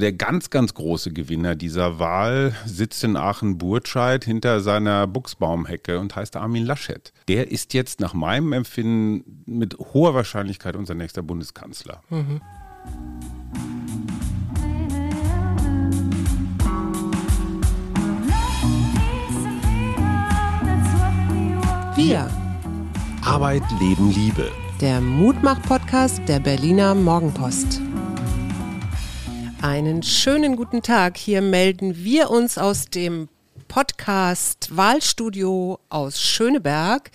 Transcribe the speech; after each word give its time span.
Der 0.00 0.12
ganz, 0.12 0.50
ganz 0.50 0.74
große 0.74 1.12
Gewinner 1.12 1.56
dieser 1.56 1.98
Wahl 1.98 2.54
sitzt 2.64 3.02
in 3.02 3.16
Aachen-Burtscheid 3.16 4.24
hinter 4.24 4.60
seiner 4.60 5.08
Buchsbaumhecke 5.08 5.98
und 5.98 6.14
heißt 6.14 6.36
Armin 6.36 6.64
Laschet. 6.64 7.12
Der 7.26 7.50
ist 7.50 7.74
jetzt 7.74 7.98
nach 7.98 8.14
meinem 8.14 8.52
Empfinden 8.52 9.42
mit 9.44 9.76
hoher 9.76 10.14
Wahrscheinlichkeit 10.14 10.76
unser 10.76 10.94
nächster 10.94 11.22
Bundeskanzler. 11.22 12.00
Mhm. 12.10 12.40
Wir. 21.96 22.30
Arbeit, 23.24 23.64
Leben, 23.80 24.12
Liebe. 24.12 24.48
Der 24.80 25.00
Mutmach-Podcast 25.00 26.20
der 26.28 26.38
Berliner 26.38 26.94
Morgenpost. 26.94 27.80
Einen 29.60 30.04
schönen 30.04 30.54
guten 30.54 30.82
Tag. 30.82 31.16
Hier 31.16 31.42
melden 31.42 31.96
wir 31.96 32.30
uns 32.30 32.58
aus 32.58 32.86
dem 32.86 33.28
Podcast 33.66 34.76
Wahlstudio 34.76 35.80
aus 35.88 36.22
Schöneberg. 36.22 37.10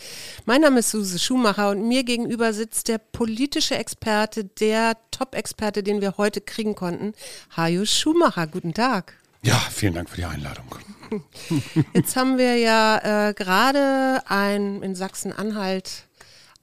Mein 0.46 0.62
Name 0.62 0.80
ist 0.80 0.92
Suse 0.92 1.20
Schumacher 1.20 1.70
und 1.70 1.88
mir 1.88 2.04
gegenüber 2.04 2.52
sitzt 2.52 2.90
der 2.90 2.98
politische 2.98 3.76
Experte, 3.76 4.44
der 4.44 4.98
Top-Experte, 5.12 5.84
den 5.84 6.02
wir 6.02 6.18
heute 6.18 6.42
kriegen 6.42 6.76
konnten, 6.76 7.14
Hajo 7.56 7.86
Schumacher. 7.86 8.48
Guten 8.48 8.73
Tag. 8.73 9.14
Ja, 9.42 9.56
vielen 9.72 9.94
Dank 9.94 10.10
für 10.10 10.18
die 10.18 10.26
Einladung. 10.26 10.66
Jetzt 11.94 12.18
haben 12.18 12.38
wir 12.38 12.58
ja 12.58 13.30
äh, 13.30 13.34
gerade 13.34 14.22
ein, 14.26 14.84
in 14.84 14.96
Sachsen-Anhalt 14.96 16.08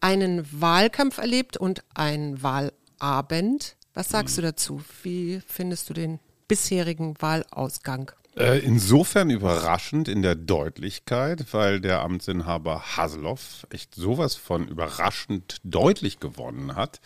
einen 0.01 0.47
Wahlkampf 0.53 1.19
erlebt 1.19 1.57
und 1.57 1.83
einen 1.95 2.43
Wahlabend. 2.43 3.77
Was 3.95 4.09
sagst 4.09 4.39
du 4.39 4.43
dazu? 4.43 4.83
Wie 5.03 5.41
findest 5.47 5.91
du 5.91 5.95
den 5.95 6.21
bisherigen 6.49 7.15
Wahlausgang? 7.21 8.13
Äh, 8.37 8.61
insofern 8.61 9.31
überraschend 9.31 10.09
in 10.09 10.23
der 10.23 10.37
Deutlichkeit, 10.37 11.53
weil 11.53 11.81
der 11.81 12.01
Amtsinhaber 12.01 12.97
Haseloff 12.97 13.67
echt 13.71 13.95
sowas 13.95 14.37
von 14.37 14.69
überraschend 14.69 15.57
deutlich 15.65 16.21
gewonnen 16.21 16.77
hat. 16.77 17.01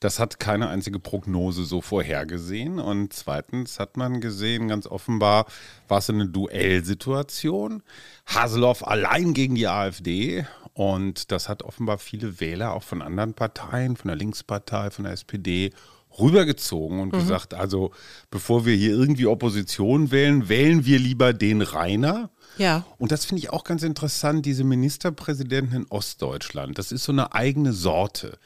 Das 0.00 0.18
hat 0.18 0.40
keine 0.40 0.68
einzige 0.68 0.98
Prognose 0.98 1.64
so 1.64 1.80
vorhergesehen. 1.80 2.78
Und 2.78 3.12
zweitens 3.12 3.78
hat 3.78 3.96
man 3.96 4.20
gesehen, 4.20 4.68
ganz 4.68 4.86
offenbar 4.86 5.46
war 5.88 5.98
es 5.98 6.10
eine 6.10 6.26
Duellsituation. 6.26 7.82
Haseloff 8.26 8.86
allein 8.86 9.34
gegen 9.34 9.54
die 9.54 9.68
AfD. 9.68 10.46
Und 10.72 11.30
das 11.30 11.48
hat 11.48 11.62
offenbar 11.62 11.98
viele 11.98 12.40
Wähler 12.40 12.72
auch 12.72 12.82
von 12.82 13.00
anderen 13.00 13.34
Parteien, 13.34 13.96
von 13.96 14.08
der 14.08 14.16
Linkspartei, 14.16 14.90
von 14.90 15.04
der 15.04 15.12
SPD 15.12 15.70
rübergezogen 16.18 17.00
und 17.00 17.12
mhm. 17.12 17.18
gesagt, 17.18 17.54
also 17.54 17.92
bevor 18.30 18.66
wir 18.66 18.74
hier 18.74 18.90
irgendwie 18.90 19.26
Opposition 19.26 20.10
wählen, 20.10 20.48
wählen 20.48 20.84
wir 20.84 20.98
lieber 20.98 21.32
den 21.32 21.62
Rainer. 21.62 22.30
Ja. 22.58 22.84
Und 22.98 23.12
das 23.12 23.24
finde 23.24 23.40
ich 23.40 23.50
auch 23.50 23.64
ganz 23.64 23.82
interessant, 23.82 24.46
diese 24.46 24.64
Ministerpräsidenten 24.64 25.76
in 25.76 25.86
Ostdeutschland. 25.88 26.78
Das 26.78 26.92
ist 26.92 27.04
so 27.04 27.12
eine 27.12 27.32
eigene 27.32 27.72
Sorte 27.72 28.38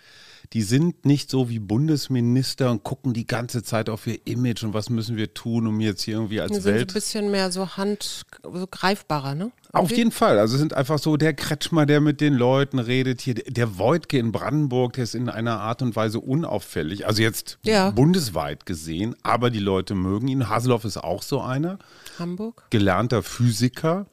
die 0.52 0.62
sind 0.62 1.04
nicht 1.04 1.30
so 1.30 1.48
wie 1.48 1.58
Bundesminister 1.58 2.70
und 2.70 2.82
gucken 2.82 3.12
die 3.12 3.26
ganze 3.26 3.62
Zeit 3.62 3.90
auf 3.90 4.06
ihr 4.06 4.18
Image 4.24 4.64
und 4.64 4.72
was 4.72 4.88
müssen 4.88 5.16
wir 5.16 5.34
tun, 5.34 5.66
um 5.66 5.80
jetzt 5.80 6.02
hier 6.02 6.14
irgendwie 6.14 6.40
als 6.40 6.52
die 6.52 6.60
sind 6.60 6.74
Welt. 6.74 6.90
ein 6.90 6.94
bisschen 6.94 7.30
mehr 7.30 7.52
so 7.52 7.76
hand, 7.76 8.22
so 8.42 8.66
greifbarer, 8.66 9.34
ne? 9.34 9.52
Auf 9.72 9.90
jeden 9.90 10.12
Fall. 10.12 10.38
Also 10.38 10.56
sind 10.56 10.72
einfach 10.72 10.98
so 10.98 11.18
der 11.18 11.34
Kretschmer, 11.34 11.84
der 11.84 12.00
mit 12.00 12.22
den 12.22 12.32
Leuten 12.32 12.78
redet 12.78 13.20
hier. 13.20 13.34
Der 13.34 13.78
Wojtke 13.78 14.18
in 14.18 14.32
Brandenburg, 14.32 14.94
der 14.94 15.04
ist 15.04 15.14
in 15.14 15.28
einer 15.28 15.60
Art 15.60 15.82
und 15.82 15.94
Weise 15.94 16.20
unauffällig. 16.20 17.06
Also 17.06 17.20
jetzt 17.20 17.58
ja. 17.62 17.90
bundesweit 17.90 18.64
gesehen, 18.64 19.14
aber 19.22 19.50
die 19.50 19.58
Leute 19.58 19.94
mögen 19.94 20.28
ihn. 20.28 20.48
Haseloff 20.48 20.86
ist 20.86 20.96
auch 20.96 21.22
so 21.22 21.42
einer. 21.42 21.78
Hamburg. 22.18 22.64
Gelernter 22.70 23.22
Physiker. 23.22 24.06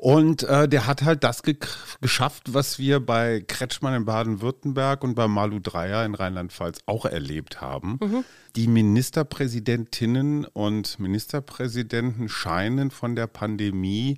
Und 0.00 0.44
äh, 0.44 0.66
der 0.66 0.86
hat 0.86 1.02
halt 1.02 1.24
das 1.24 1.42
ge 1.42 1.56
geschafft, 2.00 2.54
was 2.54 2.78
wir 2.78 3.00
bei 3.00 3.44
Kretschmann 3.46 3.92
in 3.92 4.06
Baden-Württemberg 4.06 5.04
und 5.04 5.14
bei 5.14 5.28
Malu 5.28 5.58
Dreyer 5.58 6.06
in 6.06 6.14
Rheinland-Pfalz 6.14 6.78
auch 6.86 7.04
erlebt 7.04 7.60
haben. 7.60 7.98
Mhm. 8.00 8.24
Die 8.56 8.66
Ministerpräsidentinnen 8.66 10.46
und 10.46 10.98
Ministerpräsidenten 10.98 12.30
scheinen 12.30 12.90
von 12.90 13.14
der 13.14 13.26
Pandemie 13.26 14.16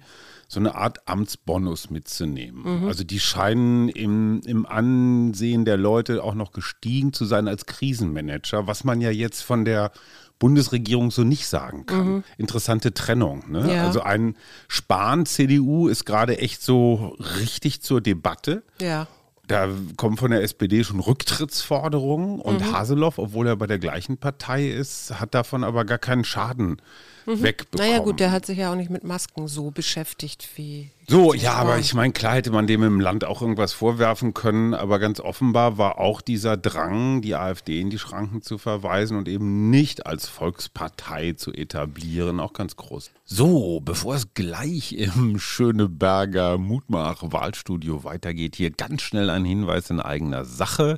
so 0.53 0.61
eine 0.61 0.75
Art 0.75 1.09
Amtsbonus 1.09 1.89
mitzunehmen. 1.89 2.83
Mhm. 2.83 2.87
Also 2.87 3.05
die 3.05 3.21
scheinen 3.21 3.89
im, 3.89 4.43
im 4.45 4.67
Ansehen 4.67 5.65
der 5.65 5.79
Leute 5.79 6.23
auch 6.23 6.35
noch 6.35 6.53
gestiegen 6.53 7.15
zu 7.15 7.25
sein 7.25 7.49
als 7.49 7.65
Krisenmanager, 7.65 8.67
was 8.67 8.85
man 8.85 9.01
ja 9.01 9.11
jetzt 9.11 9.41
von 9.41 9.65
der 9.65 9.93
Bundesregierung 10.39 11.11
so 11.11 11.25
nicht 11.25 11.47
sagen 11.47 11.87
kann. 11.87 12.07
Mhm. 12.07 12.25
Interessante 12.37 12.93
Trennung. 12.93 13.51
Ne? 13.51 13.77
Ja. 13.77 13.87
Also 13.87 14.03
ein 14.03 14.37
Spahn-CDU 14.69 15.89
ist 15.89 16.05
gerade 16.05 16.37
echt 16.37 16.63
so 16.63 17.17
richtig 17.41 17.81
zur 17.81 18.03
Debatte. 18.03 18.63
Ja. 18.79 19.07
Da 19.49 19.69
kommen 19.97 20.17
von 20.17 20.31
der 20.31 20.43
SPD 20.43 20.85
schon 20.85 21.01
Rücktrittsforderungen 21.01 22.41
und 22.41 22.61
mhm. 22.61 22.73
Haseloff, 22.73 23.19
obwohl 23.19 23.49
er 23.49 23.57
bei 23.57 23.67
der 23.67 23.79
gleichen 23.79 24.17
Partei 24.17 24.69
ist, 24.69 25.19
hat 25.21 25.35
davon 25.35 25.65
aber 25.65 25.85
gar 25.85 25.99
keinen 25.99 26.25
Schaden 26.25 26.81
mhm. 27.27 27.43
wegbekommen. 27.43 27.91
Naja 27.91 28.03
gut, 28.03 28.21
der 28.21 28.31
hat 28.31 28.47
sich 28.47 28.59
ja 28.59 28.71
auch 28.71 28.77
nicht 28.77 28.91
mit 28.91 29.03
Masken 29.03 29.49
so 29.49 29.71
beschäftigt 29.73 30.49
wie. 30.57 30.91
So, 31.13 31.35
ja, 31.35 31.53
aber 31.57 31.79
ich 31.79 31.93
meine, 31.93 32.15
klar 32.15 32.37
hätte 32.37 32.51
man 32.53 32.67
dem 32.67 32.83
im 32.83 32.99
Land 32.99 33.27
auch 33.27 33.43
irgendwas 33.43 33.75
vorwerfen 33.75 34.33
können, 34.33 34.73
aber 34.73 34.99
ganz 34.99 35.21
offenbar 35.21 35.77
war 35.77 35.99
auch 35.99 36.23
dieser 36.23 36.57
Drang, 36.57 37.21
die 37.21 37.35
AfD 37.35 37.83
in 37.83 37.91
die 37.91 37.99
Schranken 37.99 38.41
zu 38.41 38.57
verweisen 38.57 39.19
und 39.19 39.29
eben 39.29 39.69
nicht 39.69 40.07
als 40.07 40.27
Volkspartei 40.27 41.35
zu 41.35 41.53
etablieren, 41.53 42.41
auch 42.41 42.55
ganz 42.55 42.77
groß. 42.77 43.11
So, 43.27 43.81
bevor 43.81 44.15
es 44.15 44.33
gleich 44.33 44.95
im 44.95 45.39
Schöneberger 45.39 46.57
Mutmach-Wahlstudio 46.57 48.05
weitergeht, 48.05 48.57
hier 48.57 48.71
ganz 48.71 49.03
schnell 49.03 49.29
ein 49.29 49.45
Hinweis 49.45 49.91
in 49.91 50.01
eigener 50.01 50.47
Sache. 50.47 50.97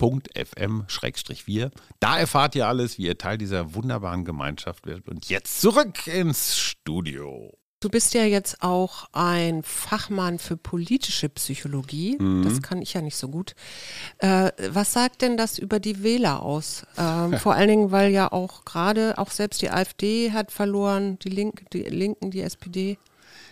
fm-wir. 0.00 1.70
Da 2.00 2.18
erfahrt 2.18 2.54
ihr 2.54 2.66
alles, 2.66 2.98
wie 2.98 3.06
ihr 3.06 3.18
Teil 3.18 3.36
dieser 3.36 3.74
wunderbaren 3.74 4.24
Gemeinschaft 4.24 4.86
werdet. 4.86 5.08
Und 5.08 5.28
jetzt 5.28 5.60
zurück 5.60 6.06
ins 6.06 6.58
Studio. 6.58 7.59
Du 7.80 7.88
bist 7.88 8.12
ja 8.12 8.24
jetzt 8.24 8.62
auch 8.62 9.08
ein 9.12 9.62
Fachmann 9.62 10.38
für 10.38 10.58
politische 10.58 11.30
Psychologie. 11.30 12.18
Mhm. 12.20 12.44
Das 12.44 12.60
kann 12.60 12.82
ich 12.82 12.92
ja 12.92 13.00
nicht 13.00 13.16
so 13.16 13.28
gut. 13.28 13.54
Äh, 14.18 14.52
was 14.68 14.92
sagt 14.92 15.22
denn 15.22 15.38
das 15.38 15.58
über 15.58 15.80
die 15.80 16.02
Wähler 16.02 16.42
aus? 16.42 16.84
Ähm, 16.98 17.38
vor 17.38 17.54
allen 17.54 17.68
Dingen, 17.68 17.90
weil 17.90 18.10
ja 18.10 18.30
auch 18.30 18.66
gerade, 18.66 19.16
auch 19.16 19.30
selbst 19.30 19.62
die 19.62 19.70
AfD 19.70 20.32
hat 20.32 20.52
verloren, 20.52 21.18
die, 21.20 21.30
Link, 21.30 21.70
die 21.70 21.84
Linken, 21.84 22.30
die 22.30 22.42
SPD. 22.42 22.98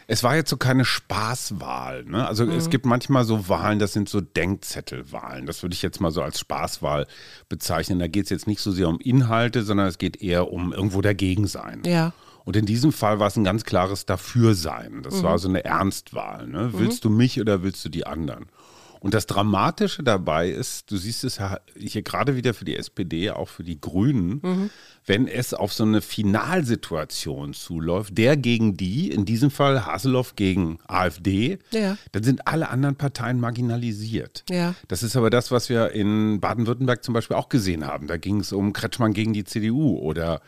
Es 0.09 0.23
war 0.23 0.37
jetzt 0.37 0.51
so 0.51 0.59
keine 0.59 0.85
Spaßwahl. 0.85 2.05
Ne? 2.05 2.27
Also 2.29 2.45
mhm. 2.45 2.53
es 2.53 2.69
gibt 2.69 2.85
manchmal 2.85 3.25
so 3.25 3.49
Wahlen, 3.49 3.79
das 3.79 3.95
sind 3.95 4.11
so 4.11 4.21
Denkzettelwahlen. 4.21 5.47
Das 5.47 5.63
würde 5.63 5.73
ich 5.73 5.81
jetzt 5.81 6.03
mal 6.03 6.11
so 6.11 6.21
als 6.21 6.39
Spaßwahl 6.39 7.07
bezeichnen. 7.49 7.99
Da 7.99 8.09
geht 8.09 8.25
es 8.25 8.31
jetzt 8.31 8.47
nicht 8.47 8.61
so 8.61 8.73
sehr 8.73 8.89
um 8.89 9.01
Inhalte, 9.01 9.63
sondern 9.63 9.87
es 9.87 9.97
geht 9.97 10.21
eher 10.21 10.53
um 10.53 10.75
irgendwo 10.75 11.01
dagegen 11.01 11.47
sein. 11.47 11.83
Ja. 11.87 12.13
Und 12.49 12.57
in 12.57 12.65
diesem 12.65 12.93
Fall 12.93 13.19
war 13.19 13.27
es 13.27 13.37
ein 13.37 13.45
ganz 13.45 13.65
klares 13.65 14.07
Dafürsein. 14.07 15.03
Das 15.03 15.17
mhm. 15.17 15.23
war 15.25 15.39
so 15.39 15.51
eine 15.51 15.67
Ernstwahl. 15.67 16.47
Ne? 16.47 16.71
Mhm. 16.73 16.79
Willst 16.79 17.05
du 17.05 17.11
mich 17.11 17.39
oder 17.43 17.63
willst 17.63 17.85
du 17.85 17.91
die 17.91 18.07
anderen? 18.07 18.47
Und 19.01 19.15
das 19.15 19.27
Dramatische 19.27 20.03
dabei 20.03 20.51
ist, 20.51 20.91
du 20.91 20.97
siehst 20.97 21.25
es 21.25 21.41
hier 21.77 22.03
gerade 22.03 22.37
wieder 22.37 22.55
für 22.55 22.65
die 22.65 22.77
SPD, 22.77 23.31
auch 23.31 23.49
für 23.49 23.63
die 23.63 23.81
Grünen, 23.81 24.41
mhm. 24.43 24.71
wenn 25.07 25.29
es 25.29 25.55
auf 25.55 25.73
so 25.73 25.85
eine 25.85 26.01
Finalsituation 26.01 27.53
zuläuft, 27.55 28.19
der 28.19 28.37
gegen 28.37 28.77
die, 28.77 29.11
in 29.11 29.25
diesem 29.25 29.51
Fall 29.51 29.87
Haseloff 29.87 30.37
gegen 30.37 30.79
AfD, 30.87 31.59
ja. 31.71 31.97
dann 32.13 32.23
sind 32.23 32.47
alle 32.49 32.71
anderen 32.71 32.97
Parteien 32.97 33.41
marginalisiert. 33.41 34.45
Ja. 34.51 34.75
Das 34.89 35.03
ist 35.03 35.17
aber 35.17 35.31
das, 35.31 35.51
was 35.51 35.69
wir 35.69 35.93
in 35.93 36.41
Baden-Württemberg 36.41 37.05
zum 37.05 37.15
Beispiel 37.15 37.37
auch 37.37 37.49
gesehen 37.49 37.87
haben. 37.87 38.09
Da 38.09 38.17
ging 38.17 38.41
es 38.41 38.53
um 38.53 38.73
Kretschmann 38.73 39.13
gegen 39.13 39.33
die 39.33 39.45
CDU 39.45 39.97
oder 39.99 40.41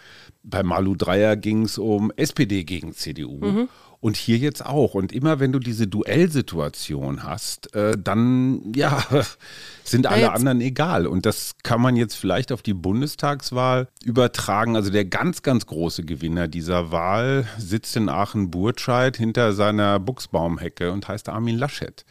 bei 0.42 0.62
Malu 0.62 0.94
Dreyer 0.96 1.36
ging 1.36 1.64
es 1.64 1.78
um 1.78 2.10
SPD 2.16 2.64
gegen 2.64 2.94
CDU. 2.94 3.38
Mhm. 3.38 3.68
Und 4.02 4.16
hier 4.16 4.38
jetzt 4.38 4.64
auch. 4.64 4.94
Und 4.94 5.12
immer 5.12 5.40
wenn 5.40 5.52
du 5.52 5.58
diese 5.58 5.86
Duellsituation 5.86 7.22
hast, 7.22 7.74
äh, 7.74 7.98
dann 8.02 8.72
ja, 8.74 9.04
sind 9.84 10.06
alle 10.06 10.22
jetzt- 10.22 10.30
anderen 10.30 10.62
egal. 10.62 11.06
Und 11.06 11.26
das 11.26 11.54
kann 11.62 11.82
man 11.82 11.96
jetzt 11.96 12.14
vielleicht 12.14 12.50
auf 12.50 12.62
die 12.62 12.72
Bundestagswahl 12.72 13.88
übertragen. 14.02 14.74
Also 14.74 14.90
der 14.90 15.04
ganz, 15.04 15.42
ganz 15.42 15.66
große 15.66 16.04
Gewinner 16.04 16.48
dieser 16.48 16.90
Wahl 16.92 17.46
sitzt 17.58 17.94
in 17.96 18.08
Aachen-Burtscheid 18.08 19.18
hinter 19.18 19.52
seiner 19.52 20.00
Buchsbaumhecke 20.00 20.92
und 20.92 21.06
heißt 21.06 21.28
Armin 21.28 21.58
Laschet. 21.58 22.06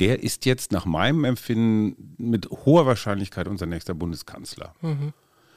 Der 0.00 0.22
ist 0.22 0.44
jetzt 0.44 0.70
nach 0.70 0.84
meinem 0.84 1.24
Empfinden 1.24 2.14
mit 2.18 2.48
hoher 2.50 2.84
Wahrscheinlichkeit 2.86 3.48
unser 3.48 3.64
nächster 3.66 3.94
Bundeskanzler. 3.94 4.74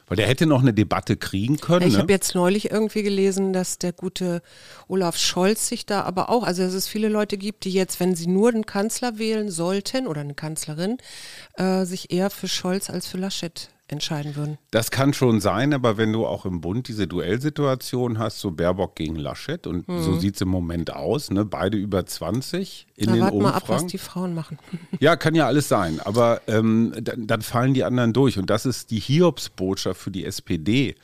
Weil 0.08 0.16
der 0.16 0.28
hätte 0.28 0.46
noch 0.46 0.60
eine 0.60 0.72
Debatte 0.72 1.16
kriegen 1.16 1.56
können. 1.56 1.86
Ich 1.86 1.94
ne? 1.94 2.00
habe 2.00 2.12
jetzt 2.12 2.34
neulich 2.34 2.70
irgendwie 2.70 3.02
gelesen, 3.02 3.52
dass 3.52 3.78
der 3.78 3.92
gute 3.92 4.40
Olaf 4.86 5.16
Scholz 5.16 5.66
sich 5.68 5.84
da 5.84 6.02
aber 6.02 6.30
auch, 6.30 6.44
also 6.44 6.62
dass 6.62 6.74
es 6.74 6.86
viele 6.86 7.08
Leute 7.08 7.36
gibt, 7.36 7.64
die 7.64 7.72
jetzt, 7.72 7.98
wenn 7.98 8.14
sie 8.14 8.28
nur 8.28 8.52
den 8.52 8.66
Kanzler 8.66 9.18
wählen 9.18 9.50
sollten 9.50 10.06
oder 10.06 10.20
eine 10.20 10.34
Kanzlerin, 10.34 10.98
äh, 11.54 11.84
sich 11.84 12.12
eher 12.12 12.30
für 12.30 12.48
Scholz 12.48 12.88
als 12.88 13.06
für 13.06 13.18
Laschet 13.18 13.70
entscheiden 13.88 14.34
würden. 14.36 14.58
Das 14.70 14.90
kann 14.90 15.12
schon 15.14 15.40
sein, 15.40 15.72
aber 15.72 15.96
wenn 15.96 16.12
du 16.12 16.26
auch 16.26 16.44
im 16.44 16.60
Bund 16.60 16.88
diese 16.88 17.06
Duellsituation 17.06 18.18
hast, 18.18 18.40
so 18.40 18.50
Baerbock 18.50 18.96
gegen 18.96 19.16
Laschet, 19.16 19.66
und 19.66 19.84
so 19.86 20.18
sieht 20.18 20.34
es 20.34 20.40
im 20.40 20.48
Moment 20.48 20.92
aus, 20.94 21.30
ne? 21.30 21.44
beide 21.44 21.76
über 21.78 22.04
20 22.04 22.86
in 22.96 23.06
Da 23.06 23.12
den 23.12 23.20
warten 23.22 23.38
wir 23.40 23.48
ab, 23.54 23.54
was 23.54 23.82
Umfragen. 23.82 23.88
die 23.88 23.98
Frauen 23.98 24.34
machen. 24.34 24.58
ja, 25.00 25.16
kann 25.16 25.34
ja 25.34 25.46
alles 25.46 25.68
sein, 25.68 26.00
aber 26.00 26.40
ähm, 26.48 26.92
dann, 27.00 27.26
dann 27.26 27.42
fallen 27.42 27.74
die 27.74 27.84
anderen 27.84 28.12
durch. 28.12 28.38
Und 28.38 28.50
das 28.50 28.66
ist 28.66 28.90
die 28.90 28.98
Hiobsbotschaft 29.00 30.00
für 30.00 30.10
die 30.10 30.24
SPD. 30.24 30.94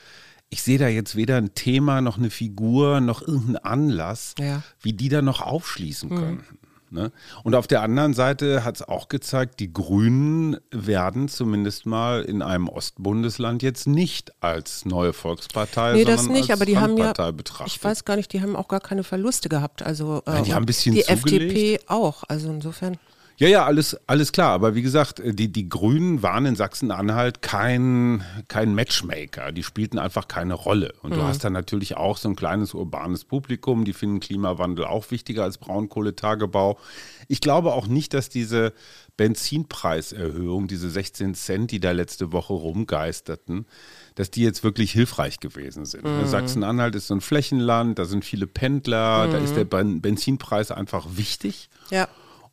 Ich 0.50 0.62
sehe 0.62 0.76
da 0.78 0.88
jetzt 0.88 1.16
weder 1.16 1.36
ein 1.36 1.54
Thema 1.54 2.00
noch 2.02 2.18
eine 2.18 2.28
Figur 2.30 3.00
noch 3.00 3.22
irgendeinen 3.22 3.56
Anlass, 3.56 4.34
Ja. 4.38 4.62
wie 4.82 4.92
die 4.92 5.08
da 5.08 5.22
noch 5.22 5.40
aufschließen 5.40 6.10
können. 6.10 6.44
Ne? 6.92 7.10
Und 7.42 7.54
auf 7.54 7.66
der 7.66 7.80
anderen 7.82 8.12
Seite 8.12 8.64
hat 8.64 8.76
es 8.76 8.82
auch 8.82 9.08
gezeigt, 9.08 9.60
die 9.60 9.72
Grünen 9.72 10.58
werden 10.70 11.28
zumindest 11.28 11.86
mal 11.86 12.22
in 12.22 12.42
einem 12.42 12.68
Ostbundesland 12.68 13.62
jetzt 13.62 13.86
nicht 13.86 14.32
als 14.42 14.84
neue 14.84 15.14
Volkspartei, 15.14 15.94
Nee, 15.94 16.04
das 16.04 16.28
nicht, 16.28 16.50
als 16.50 16.60
aber 16.60 16.66
die 16.66 16.76
haben 16.76 16.98
ja, 16.98 17.12
betrachtet. 17.30 17.74
ich 17.74 17.82
weiß 17.82 18.04
gar 18.04 18.16
nicht, 18.16 18.32
die 18.32 18.42
haben 18.42 18.56
auch 18.56 18.68
gar 18.68 18.80
keine 18.80 19.04
Verluste 19.04 19.48
gehabt. 19.48 19.82
Also 19.82 20.22
äh, 20.26 20.30
Nein, 20.32 20.44
die 20.44 20.54
haben 20.54 20.64
ein 20.64 20.66
bisschen 20.66 20.94
die 20.94 21.02
zugelegt. 21.02 21.52
FDP 21.52 21.80
auch. 21.86 22.24
Also 22.28 22.50
insofern. 22.50 22.98
Ja, 23.38 23.48
ja, 23.48 23.64
alles, 23.64 23.96
alles 24.06 24.30
klar. 24.30 24.50
Aber 24.50 24.74
wie 24.74 24.82
gesagt, 24.82 25.20
die, 25.24 25.50
die 25.50 25.68
Grünen 25.68 26.22
waren 26.22 26.46
in 26.46 26.54
Sachsen-Anhalt 26.54 27.42
kein, 27.42 28.22
kein 28.48 28.74
Matchmaker. 28.74 29.50
Die 29.52 29.62
spielten 29.64 29.98
einfach 29.98 30.28
keine 30.28 30.54
Rolle. 30.54 30.92
Und 31.02 31.12
du 31.16 31.22
hast 31.22 31.42
dann 31.44 31.52
natürlich 31.52 31.96
auch 31.96 32.18
so 32.18 32.28
ein 32.28 32.36
kleines 32.36 32.72
urbanes 32.74 33.24
Publikum. 33.24 33.84
Die 33.84 33.92
finden 33.94 34.20
Klimawandel 34.20 34.84
auch 34.84 35.10
wichtiger 35.10 35.42
als 35.44 35.58
Braunkohletagebau. 35.58 36.78
Ich 37.26 37.40
glaube 37.40 37.72
auch 37.72 37.86
nicht, 37.88 38.14
dass 38.14 38.28
diese 38.28 38.72
Benzinpreiserhöhung, 39.16 40.68
diese 40.68 40.88
16 40.90 41.34
Cent, 41.34 41.70
die 41.70 41.80
da 41.80 41.92
letzte 41.92 42.32
Woche 42.32 42.52
rumgeisterten, 42.52 43.66
dass 44.14 44.30
die 44.30 44.42
jetzt 44.42 44.62
wirklich 44.64 44.92
hilfreich 44.92 45.40
gewesen 45.40 45.84
sind. 45.84 46.04
Ne, 46.04 46.26
Sachsen-Anhalt 46.26 46.94
ist 46.94 47.06
so 47.08 47.14
ein 47.14 47.20
Flächenland, 47.20 47.98
da 47.98 48.04
sind 48.04 48.24
viele 48.24 48.46
Pendler, 48.46 49.28
da 49.28 49.38
ist 49.38 49.56
der 49.56 49.64
Ben- 49.64 50.00
Benzinpreis 50.00 50.70
einfach 50.70 51.06
wichtig. 51.16 51.68
Ja. 51.90 52.08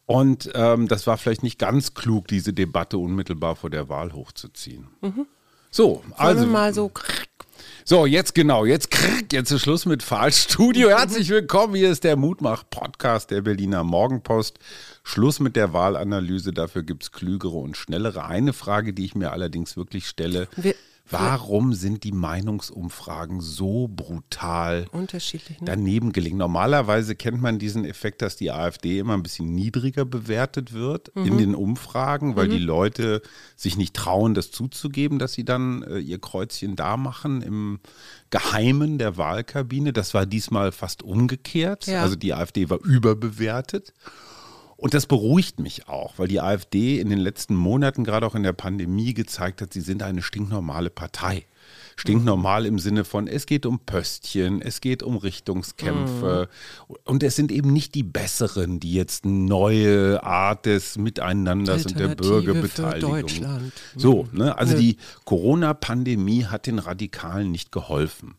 Und 0.09 0.49
ähm, 0.55 0.87
das 0.87 1.05
war 1.05 1.19
vielleicht 1.19 1.43
nicht 1.43 1.59
ganz 1.59 1.93
klug, 1.93 2.27
diese 2.27 2.51
Debatte 2.51 2.97
unmittelbar 2.97 3.55
vor 3.55 3.69
der 3.69 3.89
Wahl 3.89 4.11
hochzuziehen. 4.13 4.87
So, 5.69 6.01
Also 6.17 6.47
mal 6.47 6.73
so. 6.73 6.89
so, 7.85 8.07
jetzt 8.07 8.33
genau, 8.33 8.65
jetzt, 8.65 8.89
krrk, 8.89 9.31
jetzt 9.31 9.51
ist 9.51 9.61
Schluss 9.61 9.85
mit 9.85 10.09
Wahlstudio. 10.09 10.89
Herzlich 10.89 11.29
willkommen, 11.29 11.75
hier 11.75 11.91
ist 11.91 12.03
der 12.03 12.15
Mutmach-Podcast 12.15 13.29
der 13.29 13.41
Berliner 13.41 13.83
Morgenpost. 13.83 14.57
Schluss 15.03 15.39
mit 15.39 15.55
der 15.55 15.73
Wahlanalyse, 15.73 16.53
dafür 16.53 16.81
gibt 16.81 17.03
es 17.03 17.11
klügere 17.11 17.57
und 17.57 17.77
schnellere. 17.77 18.25
Eine 18.25 18.53
Frage, 18.53 18.93
die 18.93 19.05
ich 19.05 19.13
mir 19.13 19.31
allerdings 19.31 19.77
wirklich 19.77 20.07
stelle, 20.07 20.47
Wir- 20.55 20.73
warum 21.09 21.73
sind 21.73 22.03
die 22.03 22.11
Meinungsumfragen 22.11 23.41
so 23.41 23.87
brutal 23.87 24.85
Unterschiedlich, 24.91 25.59
ne? 25.59 25.65
daneben 25.65 26.11
gelegen. 26.11 26.37
Normalerweise 26.37 27.15
kennt 27.15 27.41
man 27.41 27.59
diesen 27.59 27.85
Effekt, 27.85 28.21
dass 28.21 28.35
die 28.35 28.51
AfD 28.51 28.99
immer 28.99 29.13
ein 29.13 29.23
bisschen 29.23 29.53
niedriger 29.53 30.05
bewertet 30.05 30.73
wird 30.73 31.11
Mhm. 31.15 31.25
in 31.25 31.37
den 31.37 31.55
Umfragen, 31.55 32.35
weil 32.35 32.47
die 32.47 32.57
Leute 32.59 33.21
sich 33.55 33.77
nicht 33.77 33.95
trauen, 33.95 34.33
das 34.33 34.51
zuzugeben, 34.51 35.19
dass 35.19 35.33
sie 35.33 35.45
dann 35.45 35.83
äh, 35.83 35.97
ihr 35.99 36.19
Kreuzchen 36.19 36.75
da 36.75 36.97
machen 36.97 37.41
im 37.41 37.79
Geheimen 38.29 38.97
der 38.97 39.17
Wahlkabine. 39.17 39.93
Das 39.93 40.13
war 40.13 40.25
diesmal 40.25 40.71
fast 40.71 41.01
umgekehrt. 41.03 41.87
Ja. 41.87 42.01
Also 42.03 42.15
die 42.15 42.33
AfD 42.33 42.69
war 42.69 42.79
überbewertet. 42.83 43.93
Und 44.79 44.93
das 44.93 45.07
beruhigt 45.07 45.59
mich 45.59 45.89
auch, 45.89 46.13
weil 46.17 46.29
die 46.29 46.39
AfD 46.39 47.01
in 47.01 47.09
den 47.09 47.19
letzten 47.19 47.53
Monaten, 47.53 48.05
gerade 48.05 48.25
auch 48.25 48.33
in 48.33 48.43
der 48.43 48.53
Pandemie, 48.53 49.13
gezeigt 49.13 49.61
hat, 49.61 49.73
sie 49.73 49.81
sind 49.81 50.01
eine 50.01 50.21
stinknormale 50.21 50.89
Partei. 50.89 51.45
Stinknormal 51.99 52.65
im 52.65 52.79
Sinne 52.79 53.03
von, 53.03 53.27
es 53.27 53.45
geht 53.45 53.65
um 53.65 53.79
Pöstchen, 53.79 54.61
es 54.61 54.81
geht 54.81 55.03
um 55.03 55.17
Richtungskämpfe. 55.17 56.49
Und 57.03 57.23
es 57.23 57.35
sind 57.35 57.51
eben 57.51 57.73
nicht 57.73 57.95
die 57.95 58.03
Besseren, 58.03 58.79
die 58.79 58.93
jetzt 58.93 59.25
eine 59.25 59.33
neue 59.33 60.23
Art 60.23 60.65
des 60.65 60.97
Miteinanders 60.97 61.85
und 61.85 61.99
der 61.99 62.15
Bürgerbeteiligung. 62.15 63.21
Deutschland. 63.21 63.73
So, 63.95 64.27
ne? 64.31 64.57
also 64.57 64.77
die 64.77 64.97
Corona-Pandemie 65.25 66.45
hat 66.45 66.67
den 66.67 66.79
Radikalen 66.79 67.51
nicht 67.51 67.71
geholfen. 67.71 68.35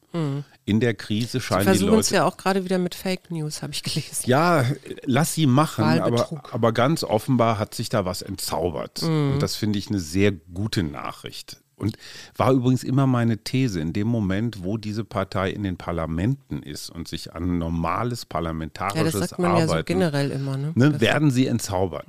In 0.65 0.81
der 0.81 0.95
Krise 0.95 1.39
Sie 1.39 1.41
scheinen 1.41 1.61
die 1.73 1.79
versuchen 1.79 1.99
es 2.01 2.11
Leute. 2.11 2.15
ja 2.17 2.25
auch 2.25 2.37
gerade 2.37 2.65
wieder 2.65 2.79
mit 2.79 2.97
Fake 2.97 3.31
News, 3.31 3.63
habe 3.63 3.73
ich 3.73 3.83
gelesen. 3.85 4.25
Ja, 4.27 4.65
lass 5.05 5.35
sie 5.35 5.47
machen, 5.47 5.85
aber, 5.85 6.43
aber 6.51 6.73
ganz 6.73 7.05
offenbar 7.05 7.59
hat 7.59 7.75
sich 7.75 7.91
da 7.91 8.05
was 8.05 8.23
entzaubert. 8.23 9.03
Mhm. 9.03 9.35
Und 9.35 9.43
das 9.43 9.55
finde 9.55 9.79
ich 9.79 9.89
eine 9.89 10.01
sehr 10.01 10.33
gute 10.33 10.83
Nachricht. 10.83 11.61
Und 11.81 11.97
war 12.37 12.53
übrigens 12.53 12.85
immer 12.85 13.07
meine 13.07 13.39
These, 13.39 13.81
in 13.81 13.93
dem 13.93 14.07
Moment, 14.07 14.63
wo 14.63 14.77
diese 14.77 15.05
Partei 15.05 15.51
in 15.51 15.63
den 15.63 15.77
Parlamenten 15.77 16.63
ist 16.63 16.91
und 16.91 17.09
sich 17.09 17.33
an 17.35 17.59
normales 17.59 18.23
Ja, 18.23 18.27
parlamentarisches 18.29 19.13
das 19.13 19.31
sagt 19.31 19.41
man 19.41 19.57
ja 19.57 19.67
so 19.67 19.73
Arbeiten, 19.73 19.87
generell 19.87 20.31
immer. 20.31 20.57
Ne? 20.57 20.73
ne, 20.75 21.01
werden 21.01 21.31
sie 21.31 21.47
entzaubert. 21.47 22.07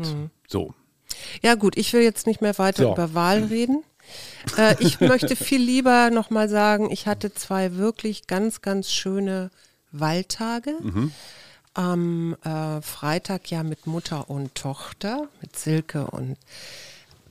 So. 0.48 0.74
Ja 1.42 1.56
gut, 1.56 1.78
ich 1.78 1.92
will 1.94 2.02
jetzt 2.02 2.28
nicht 2.28 2.42
mehr 2.42 2.58
weiter 2.58 2.84
So. 2.84 2.94
über 2.94 3.14
Wahl 3.14 3.46
reden. 3.46 3.84
Äh, 4.58 4.76
ich 4.80 5.00
möchte 5.00 5.36
viel 5.36 5.62
lieber 5.62 6.10
nochmal 6.10 6.50
sagen, 6.50 6.92
ich 6.92 7.08
hatte 7.08 7.34
zwei 7.34 7.76
wirklich 7.76 8.28
ganz, 8.28 8.62
ganz 8.62 8.92
schöne 8.92 9.52
Wahltage. 9.92 10.74
Am 11.74 12.36
äh, 12.44 12.82
Freitag 12.82 13.50
ja 13.50 13.64
mit 13.64 13.88
Mutter 13.88 14.30
und 14.30 14.56
Tochter, 14.56 15.30
mit 15.42 15.56
Silke 15.58 16.08
und 16.08 16.38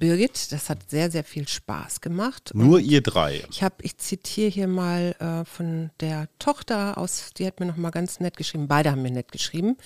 Birgit. 0.00 0.50
Das 0.50 0.68
hat 0.68 0.90
sehr, 0.90 1.12
sehr 1.12 1.22
viel 1.22 1.46
Spaß 1.46 2.00
gemacht. 2.00 2.50
Nur 2.54 2.80
ihr 2.80 3.02
drei. 3.02 3.44
Ich 3.50 3.62
habe, 3.62 3.76
ich 3.82 3.98
zitiere 3.98 4.50
hier 4.50 4.66
mal 4.66 5.14
äh, 5.20 5.44
von 5.44 5.90
der 6.00 6.28
Tochter 6.40 6.98
aus, 6.98 7.30
die 7.36 7.46
hat 7.46 7.60
mir 7.60 7.66
noch 7.66 7.76
mal 7.76 7.90
ganz 7.90 8.18
nett 8.18 8.36
geschrieben. 8.36 8.66
Beide 8.66 8.90
haben 8.90 9.02
mir 9.02 9.12
nett 9.12 9.30
geschrieben. 9.30 9.76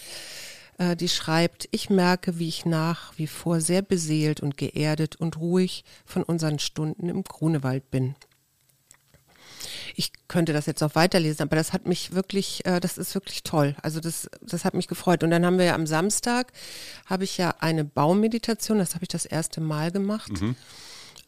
Äh, 0.78 0.96
die 0.96 1.10
schreibt: 1.10 1.68
Ich 1.70 1.90
merke, 1.90 2.38
wie 2.38 2.48
ich 2.48 2.64
nach 2.64 3.12
wie 3.18 3.26
vor 3.26 3.60
sehr 3.60 3.82
beseelt 3.82 4.40
und 4.40 4.56
geerdet 4.56 5.16
und 5.16 5.36
ruhig 5.38 5.84
von 6.06 6.22
unseren 6.22 6.58
Stunden 6.58 7.10
im 7.10 7.24
Grunewald 7.24 7.90
bin. 7.90 8.14
Ich 9.94 10.12
könnte 10.28 10.52
das 10.52 10.66
jetzt 10.66 10.82
auch 10.82 10.94
weiterlesen, 10.94 11.42
aber 11.42 11.56
das 11.56 11.72
hat 11.72 11.86
mich 11.86 12.12
wirklich, 12.12 12.64
äh, 12.66 12.80
das 12.80 12.98
ist 12.98 13.14
wirklich 13.14 13.42
toll. 13.42 13.76
Also 13.82 14.00
das, 14.00 14.28
das 14.42 14.64
hat 14.64 14.74
mich 14.74 14.88
gefreut. 14.88 15.22
Und 15.22 15.30
dann 15.30 15.44
haben 15.44 15.58
wir 15.58 15.64
ja 15.66 15.74
am 15.74 15.86
Samstag, 15.86 16.52
habe 17.06 17.24
ich 17.24 17.38
ja 17.38 17.54
eine 17.60 17.84
Baummeditation, 17.84 18.78
das 18.78 18.94
habe 18.94 19.04
ich 19.04 19.08
das 19.08 19.24
erste 19.24 19.60
Mal 19.60 19.90
gemacht. 19.90 20.32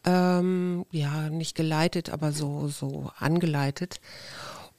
Ähm, 0.05 0.85
ja, 0.91 1.29
nicht 1.29 1.55
geleitet, 1.55 2.09
aber 2.09 2.31
so, 2.31 2.67
so 2.69 3.11
angeleitet. 3.19 3.99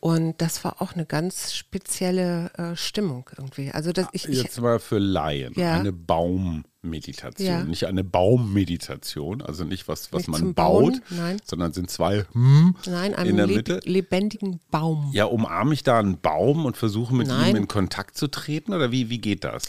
Und 0.00 0.40
das 0.40 0.62
war 0.62 0.80
auch 0.80 0.94
eine 0.94 1.06
ganz 1.06 1.54
spezielle 1.54 2.52
äh, 2.54 2.76
Stimmung 2.76 3.28
irgendwie. 3.36 3.72
Also 3.72 3.92
das, 3.92 4.06
ich, 4.12 4.28
ich, 4.28 4.42
Jetzt 4.42 4.60
mal 4.60 4.78
für 4.78 4.98
Laien. 4.98 5.52
Ja. 5.56 5.74
Eine 5.74 5.92
Baummeditation. 5.92 7.46
Ja. 7.46 7.64
Nicht 7.64 7.86
eine 7.86 8.04
Baummeditation, 8.04 9.42
also 9.42 9.64
nicht 9.64 9.88
was, 9.88 10.12
was 10.12 10.28
Nicht 10.28 10.40
man 10.40 10.54
baut, 10.54 10.82
Bauen, 10.82 11.00
nein. 11.10 11.40
sondern 11.44 11.72
sind 11.72 11.90
zwei 11.90 12.24
hm 12.32 12.76
nein, 12.86 13.12
in 13.12 13.36
der 13.36 13.48
Mitte. 13.48 13.80
lebendigen 13.84 14.60
Baum. 14.70 15.10
Ja, 15.12 15.24
umarme 15.24 15.74
ich 15.74 15.82
da 15.82 15.98
einen 15.98 16.20
Baum 16.20 16.64
und 16.64 16.76
versuche 16.76 17.12
mit 17.12 17.26
Nein. 17.26 17.50
ihm 17.50 17.56
in 17.56 17.68
Kontakt 17.68 18.16
zu 18.16 18.28
treten 18.28 18.74
oder 18.74 18.92
wie, 18.92 19.10
wie 19.10 19.18
geht 19.18 19.42
das? 19.42 19.64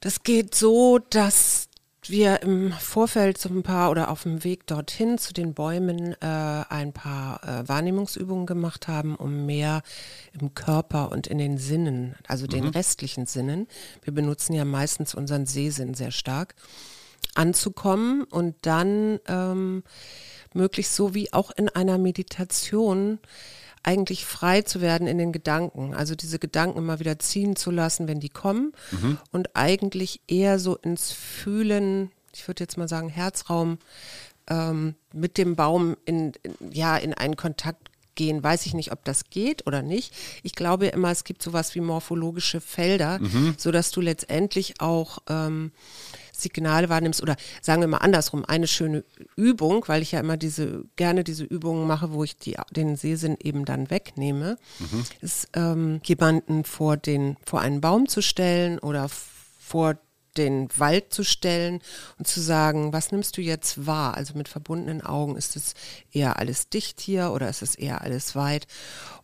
Das 0.00 0.22
geht 0.22 0.54
so, 0.54 1.00
dass 1.10 1.68
wir 2.10 2.42
im 2.42 2.72
Vorfeld 2.72 3.38
so 3.38 3.48
ein 3.48 3.62
paar 3.62 3.90
oder 3.90 4.10
auf 4.10 4.22
dem 4.24 4.44
Weg 4.44 4.66
dorthin 4.66 5.18
zu 5.18 5.32
den 5.32 5.54
Bäumen 5.54 6.12
äh, 6.20 6.64
ein 6.68 6.92
paar 6.92 7.42
äh, 7.44 7.68
Wahrnehmungsübungen 7.68 8.46
gemacht 8.46 8.88
haben, 8.88 9.16
um 9.16 9.46
mehr 9.46 9.82
im 10.38 10.54
Körper 10.54 11.12
und 11.12 11.26
in 11.26 11.38
den 11.38 11.58
Sinnen, 11.58 12.14
also 12.26 12.46
den 12.46 12.66
restlichen 12.66 13.26
Sinnen, 13.26 13.68
wir 14.02 14.12
benutzen 14.12 14.54
ja 14.54 14.64
meistens 14.64 15.14
unseren 15.14 15.46
Sehsinn 15.46 15.94
sehr 15.94 16.10
stark, 16.10 16.54
anzukommen 17.34 18.24
und 18.24 18.54
dann 18.62 19.20
ähm, 19.26 19.82
möglichst 20.52 20.94
so 20.94 21.14
wie 21.14 21.32
auch 21.32 21.50
in 21.50 21.68
einer 21.68 21.98
Meditation 21.98 23.18
eigentlich 23.84 24.24
frei 24.24 24.62
zu 24.62 24.80
werden 24.80 25.06
in 25.06 25.18
den 25.18 25.30
Gedanken. 25.30 25.94
Also 25.94 26.14
diese 26.14 26.38
Gedanken 26.38 26.78
immer 26.78 26.98
wieder 26.98 27.18
ziehen 27.18 27.54
zu 27.54 27.70
lassen, 27.70 28.08
wenn 28.08 28.18
die 28.18 28.30
kommen 28.30 28.72
mhm. 28.90 29.18
und 29.30 29.54
eigentlich 29.54 30.20
eher 30.26 30.58
so 30.58 30.76
ins 30.76 31.12
Fühlen, 31.12 32.10
ich 32.32 32.48
würde 32.48 32.64
jetzt 32.64 32.78
mal 32.78 32.88
sagen 32.88 33.10
Herzraum, 33.10 33.78
ähm, 34.48 34.94
mit 35.12 35.38
dem 35.38 35.54
Baum 35.54 35.96
in, 36.06 36.32
in, 36.42 36.72
ja, 36.72 36.96
in 36.96 37.14
einen 37.14 37.36
Kontakt 37.36 37.90
gehen. 38.14 38.42
Weiß 38.42 38.66
ich 38.66 38.74
nicht, 38.74 38.90
ob 38.92 39.04
das 39.04 39.30
geht 39.30 39.66
oder 39.66 39.82
nicht. 39.82 40.14
Ich 40.42 40.54
glaube 40.54 40.86
immer, 40.86 41.10
es 41.10 41.24
gibt 41.24 41.42
sowas 41.42 41.74
wie 41.74 41.80
morphologische 41.80 42.60
Felder, 42.60 43.18
mhm. 43.18 43.54
sodass 43.58 43.90
du 43.90 44.00
letztendlich 44.00 44.80
auch 44.80 45.18
ähm, 45.28 45.72
Signale 46.34 46.88
wahrnimmst 46.88 47.22
oder 47.22 47.36
sagen 47.62 47.80
wir 47.80 47.88
mal 47.88 47.98
andersrum, 47.98 48.44
eine 48.44 48.66
schöne 48.66 49.04
Übung, 49.36 49.84
weil 49.86 50.02
ich 50.02 50.12
ja 50.12 50.20
immer 50.20 50.36
diese, 50.36 50.84
gerne 50.96 51.24
diese 51.24 51.44
Übungen 51.44 51.86
mache, 51.86 52.12
wo 52.12 52.24
ich 52.24 52.36
die, 52.36 52.56
den 52.70 52.96
Sehsinn 52.96 53.36
eben 53.40 53.64
dann 53.64 53.90
wegnehme, 53.90 54.56
mhm. 54.78 55.04
ist 55.20 55.48
ähm, 55.54 56.00
jemanden 56.04 56.64
vor 56.64 56.96
den, 56.96 57.36
vor 57.44 57.60
einen 57.60 57.80
Baum 57.80 58.08
zu 58.08 58.20
stellen 58.20 58.78
oder 58.78 59.08
vor 59.58 59.96
den 60.36 60.68
Wald 60.76 61.12
zu 61.12 61.24
stellen 61.24 61.80
und 62.18 62.26
zu 62.26 62.40
sagen, 62.40 62.92
was 62.92 63.12
nimmst 63.12 63.36
du 63.36 63.40
jetzt 63.40 63.86
wahr? 63.86 64.14
Also 64.14 64.34
mit 64.34 64.48
verbundenen 64.48 65.02
Augen, 65.02 65.36
ist 65.36 65.56
es 65.56 65.74
eher 66.12 66.38
alles 66.38 66.68
dicht 66.68 67.00
hier 67.00 67.30
oder 67.32 67.48
ist 67.48 67.62
es 67.62 67.74
eher 67.74 68.02
alles 68.02 68.34
weit? 68.34 68.66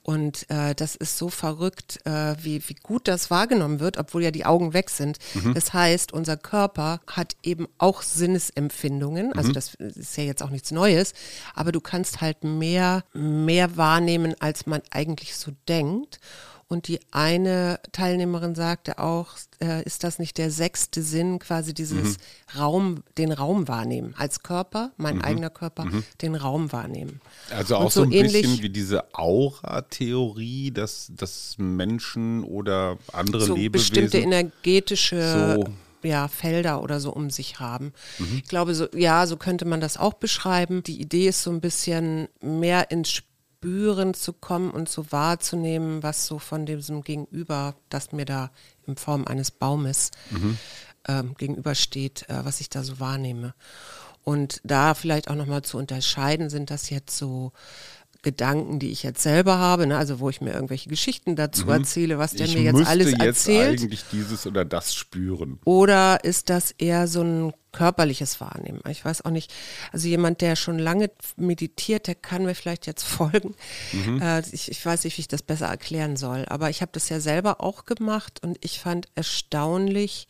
Und 0.03 0.49
äh, 0.51 0.75
das 0.75 0.97
ist 0.97 1.19
so 1.19 1.29
verrückt, 1.29 2.05
äh, 2.07 2.35
wie, 2.43 2.67
wie 2.69 2.75
gut 2.83 3.07
das 3.07 3.31
wahrgenommen 3.31 3.81
wird, 3.81 3.99
obwohl 3.99 4.25
ja 4.25 4.31
die 4.31 4.47
Augen 4.47 4.73
weg 4.73 4.89
sind. 4.89 5.19
Mhm. 5.35 5.55
Das 5.55 5.75
heißt, 5.75 6.13
unser 6.13 6.37
Körper 6.37 7.01
hat 7.07 7.37
eben 7.43 7.69
auch 7.79 8.03
Sinnesempfindungen. 8.03 9.33
Also 9.35 9.51
mhm. 9.51 9.55
das 9.55 9.75
ist 9.75 10.17
ja 10.17 10.25
jetzt 10.25 10.43
auch 10.43 10.51
nichts 10.51 10.71
Neues, 10.71 11.13
aber 11.55 11.71
du 11.71 11.81
kannst 11.81 12.23
halt 12.23 12.45
mehr, 12.45 13.05
mehr 13.13 13.77
wahrnehmen, 13.77 14.35
als 14.41 14.67
man 14.67 14.81
eigentlich 14.91 15.37
so 15.37 15.53
denkt. 15.69 16.19
Und 16.71 16.87
die 16.87 17.01
eine 17.11 17.81
Teilnehmerin 17.91 18.55
sagte 18.55 19.01
auch, 19.01 19.31
äh, 19.61 19.83
ist 19.83 20.05
das 20.05 20.21
nicht 20.21 20.39
der 20.39 20.53
sechste 20.53 21.03
Sinn, 21.03 21.41
quasi 21.41 21.75
dieses 21.75 22.17
mhm. 22.17 22.17
Raum, 22.57 23.03
den 23.19 23.33
Raum 23.33 23.67
wahrnehmen. 23.67 24.15
Als 24.17 24.45
Körper, 24.45 24.93
mein 24.97 25.17
mhm. 25.17 25.23
eigener 25.23 25.51
Körper, 25.51 25.87
mhm. 25.87 26.05
den 26.23 26.37
Raum 26.37 26.71
wahrnehmen. 26.71 27.21
Also 27.51 27.75
auch 27.75 27.91
so, 27.91 28.03
so, 28.03 28.07
ein 28.07 28.13
ähnlich, 28.13 28.43
bisschen 28.43 28.63
wie 28.63 28.71
diese 28.71 29.13
Aura-Theorie, 29.15 30.71
dass, 30.71 31.11
dass 31.11 31.57
Menschen 31.59 32.45
oder 32.45 32.99
andere 33.13 33.47
so 33.47 33.57
Lebewesen. 33.57 33.73
Bestimmte 33.73 34.19
energetische. 34.19 35.57
So 35.57 35.73
ja, 36.03 36.29
Felder 36.29 36.83
oder 36.85 37.01
so 37.01 37.13
um 37.13 37.31
sich 37.31 37.59
haben. 37.59 37.93
Mhm. 38.19 38.43
Ich 38.45 38.49
glaube, 38.49 38.77
so, 38.77 38.87
ja, 38.95 39.27
so 39.27 39.37
könnte 39.37 39.65
man 39.65 39.81
das 39.81 39.97
auch 39.97 40.15
beschreiben. 40.15 40.85
Die 40.85 41.01
Idee 41.01 41.29
ist 41.29 41.43
so 41.43 41.51
ein 41.51 41.61
bisschen 41.61 42.29
mehr 42.41 42.93
ins 42.93 43.11
Spiel 43.11 43.30
Spüren 43.61 44.15
zu 44.15 44.33
kommen 44.33 44.71
und 44.71 44.89
so 44.89 45.13
wahrzunehmen, 45.13 46.03
was 46.03 46.27
so 46.27 46.39
von 46.39 46.65
diesem 46.65 47.03
Gegenüber, 47.03 47.75
das 47.91 48.11
mir 48.11 48.25
da 48.25 48.51
in 48.87 48.97
Form 48.97 49.27
eines 49.27 49.51
Baumes 49.51 50.13
mhm. 50.31 50.57
ähm, 51.07 51.35
gegenübersteht, 51.35 52.27
äh, 52.31 52.43
was 52.43 52.63
ich 52.63 52.71
da 52.71 52.83
so 52.83 53.01
wahrnehme. 53.01 53.55
Und 54.25 54.63
da 54.65 54.95
vielleicht 54.95 55.29
auch 55.29 55.35
nochmal 55.35 55.61
zu 55.61 55.77
unterscheiden, 55.77 56.49
sind 56.49 56.71
das 56.71 56.89
jetzt 56.89 57.19
so 57.19 57.53
Gedanken, 58.23 58.79
die 58.79 58.91
ich 58.91 59.03
jetzt 59.03 59.23
selber 59.23 59.59
habe, 59.59 59.87
ne? 59.87 59.97
also 59.97 60.21
wo 60.21 60.29
ich 60.29 60.41
mir 60.41 60.53
irgendwelche 60.53 60.91
Geschichten 60.91 61.37
dazu 61.37 61.65
mhm. 61.65 61.71
erzähle, 61.71 62.19
was 62.19 62.33
der 62.33 62.47
ich 62.47 62.55
mir 62.55 62.63
jetzt 62.63 62.87
alles 62.87 63.13
jetzt 63.13 63.21
erzählt. 63.21 63.81
eigentlich 63.81 64.05
dieses 64.13 64.47
oder 64.47 64.65
das 64.67 64.95
spüren. 64.95 65.59
Oder 65.65 66.23
ist 66.23 66.51
das 66.51 66.73
eher 66.73 67.09
so 67.09 67.23
ein 67.23 67.53
körperliches 67.73 68.41
Wahrnehmen? 68.41 68.81
Ich 68.91 69.03
weiß 69.05 69.25
auch 69.25 69.31
nicht. 69.31 69.53
Also 69.91 70.07
jemand, 70.07 70.43
der 70.43 70.57
schon 70.57 70.79
lange 70.79 71.11
meditiert, 71.37 72.09
der 72.09 72.15
kann 72.15 72.45
mir 72.45 72.55
vielleicht 72.55 72.87
jetzt 72.87 73.05
folgen. 73.05 73.55
Mhm. 73.93 74.21
Äh, 74.21 74.43
ich, 74.53 74.71
ich 74.71 74.85
weiß 74.85 75.05
nicht, 75.05 75.17
wie 75.17 75.23
ich 75.23 75.29
das 75.29 75.43
besser 75.43 75.67
erklären 75.67 76.17
soll. 76.17 76.45
Aber 76.49 76.69
ich 76.69 76.83
habe 76.83 76.93
das 76.93 77.09
ja 77.09 77.21
selber 77.21 77.63
auch 77.63 77.87
gemacht 77.87 78.43
und 78.43 78.59
ich 78.61 78.81
fand 78.81 79.09
erstaunlich, 79.15 80.29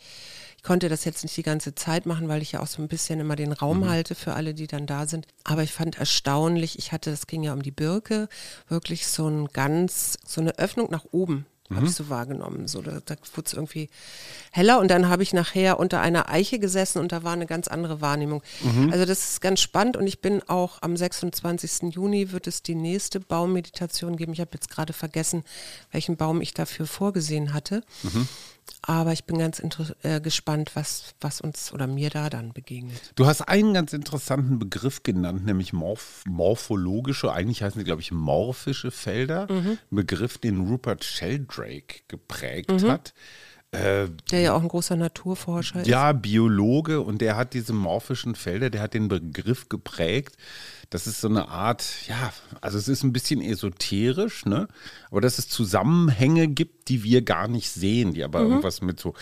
ich 0.61 0.63
konnte 0.63 0.91
das 0.91 1.07
jetzt 1.07 1.23
nicht 1.23 1.35
die 1.39 1.43
ganze 1.43 1.75
Zeit 1.75 2.05
machen, 2.05 2.29
weil 2.29 2.43
ich 2.43 2.53
ja 2.53 2.61
auch 2.61 2.67
so 2.67 2.83
ein 2.83 2.89
bisschen 2.89 3.19
immer 3.19 3.35
den 3.35 3.53
Raum 3.53 3.81
mhm. 3.81 3.89
halte 3.89 4.15
für 4.15 4.35
alle, 4.35 4.53
die 4.53 4.67
dann 4.67 4.87
da 4.87 5.07
sind. 5.07 5.27
Aber 5.43 5.63
ich 5.63 5.73
fand 5.73 5.99
erstaunlich, 5.99 6.79
ich 6.79 6.93
hatte, 6.93 7.11
das 7.11 7.27
ging 7.27 7.43
ja 7.43 7.55
um 7.55 7.63
die 7.63 7.71
Birke, 7.71 8.29
wirklich 8.69 9.07
so 9.07 9.27
ein 9.27 9.47
ganz, 9.55 10.19
so 10.23 10.43
eine 10.43 10.59
Öffnung 10.59 10.91
nach 10.91 11.07
oben. 11.13 11.47
Mhm. 11.71 11.77
Habe 11.77 11.87
ich 11.87 11.95
so 11.95 12.11
wahrgenommen. 12.11 12.69
So, 12.69 12.83
da, 12.83 13.01
da 13.03 13.15
wurde 13.33 13.47
es 13.47 13.55
irgendwie 13.55 13.89
heller 14.53 14.81
und 14.81 14.91
dann 14.91 15.09
habe 15.09 15.23
ich 15.23 15.33
nachher 15.33 15.81
unter 15.81 16.03
einer 16.03 16.29
Eiche 16.29 16.59
gesessen 16.59 16.99
und 16.99 17.11
da 17.11 17.23
war 17.23 17.33
eine 17.33 17.47
ganz 17.47 17.67
andere 17.67 18.03
Wahrnehmung. 18.03 18.43
Mhm. 18.63 18.93
Also 18.93 19.07
das 19.07 19.31
ist 19.31 19.41
ganz 19.41 19.61
spannend 19.61 19.97
und 19.97 20.07
ich 20.07 20.21
bin 20.21 20.43
auch 20.47 20.83
am 20.83 20.95
26. 20.95 21.95
Juni 21.95 22.33
wird 22.33 22.47
es 22.47 22.63
die 22.63 22.75
nächste 22.75 23.19
Baummeditation 23.19 24.17
geben. 24.17 24.35
Ich 24.35 24.41
habe 24.41 24.51
jetzt 24.53 24.69
gerade 24.69 24.93
vergessen, 24.93 25.43
welchen 25.91 26.19
Baum 26.19 26.43
ich 26.43 26.53
dafür 26.53 26.87
vorgesehen 26.87 27.55
hatte. 27.55 27.83
Mhm. 28.03 28.29
Aber 28.83 29.13
ich 29.13 29.25
bin 29.25 29.39
ganz 29.39 29.63
äh, 30.03 30.21
gespannt, 30.21 30.73
was, 30.75 31.15
was 31.21 31.41
uns 31.41 31.73
oder 31.73 31.87
mir 31.87 32.11
da 32.11 32.31
dann 32.31 32.53
begegnet. 32.53 33.13
Du 33.15 33.27
hast 33.27 33.43
einen 33.43 33.75
ganz 33.75 33.93
interessanten 33.93 34.59
Begriff 34.59 35.03
genannt, 35.03 35.45
nämlich 35.45 35.73
morph 35.73 36.25
morphologische, 36.27 37.33
eigentlich 37.33 37.63
heißen 37.63 37.79
sie, 37.79 37.85
glaube 37.85 38.01
ich, 38.01 38.13
morphische 38.13 38.91
Felder. 38.91 39.51
Mhm. 39.51 39.79
Ein 39.91 39.97
Begriff, 39.97 40.39
den 40.39 40.69
Rupert 40.69 41.05
Sheldrake 41.05 42.01
geprägt 42.09 42.71
mhm. 42.71 42.91
hat. 42.91 43.15
Äh, 43.73 44.09
der 44.33 44.41
ja 44.41 44.55
auch 44.55 44.63
ein 44.63 44.69
großer 44.69 44.97
Naturforscher 44.97 45.83
ist. 45.83 45.87
Ja, 45.87 46.13
Biologe 46.13 47.03
und 47.03 47.21
der 47.21 47.37
hat 47.37 47.55
diese 47.55 47.73
morphischen 47.73 48.35
Felder, 48.35 48.69
der 48.69 48.83
hat 48.83 48.95
den 48.95 49.07
Begriff 49.07 49.69
geprägt. 49.69 50.37
Das 50.91 51.07
ist 51.07 51.21
so 51.21 51.29
eine 51.29 51.49
Art, 51.49 51.85
ja, 52.09 52.33
also 52.61 52.77
es 52.77 52.89
ist 52.89 53.05
ein 53.05 53.13
bisschen 53.13 53.41
esoterisch, 53.41 54.45
ne? 54.45 54.67
Aber 55.13 55.21
dass 55.21 55.39
es 55.39 55.49
Zusammenhänge 55.49 56.49
gibt, 56.49 56.89
die 56.89 57.05
wir 57.05 57.23
gar 57.23 57.47
nicht 57.47 57.71
sehen, 57.71 58.13
die 58.13 58.25
aber 58.25 58.41
mhm. 58.41 58.51
irgendwas 58.51 58.83
mit 58.83 58.99
so 58.99 59.15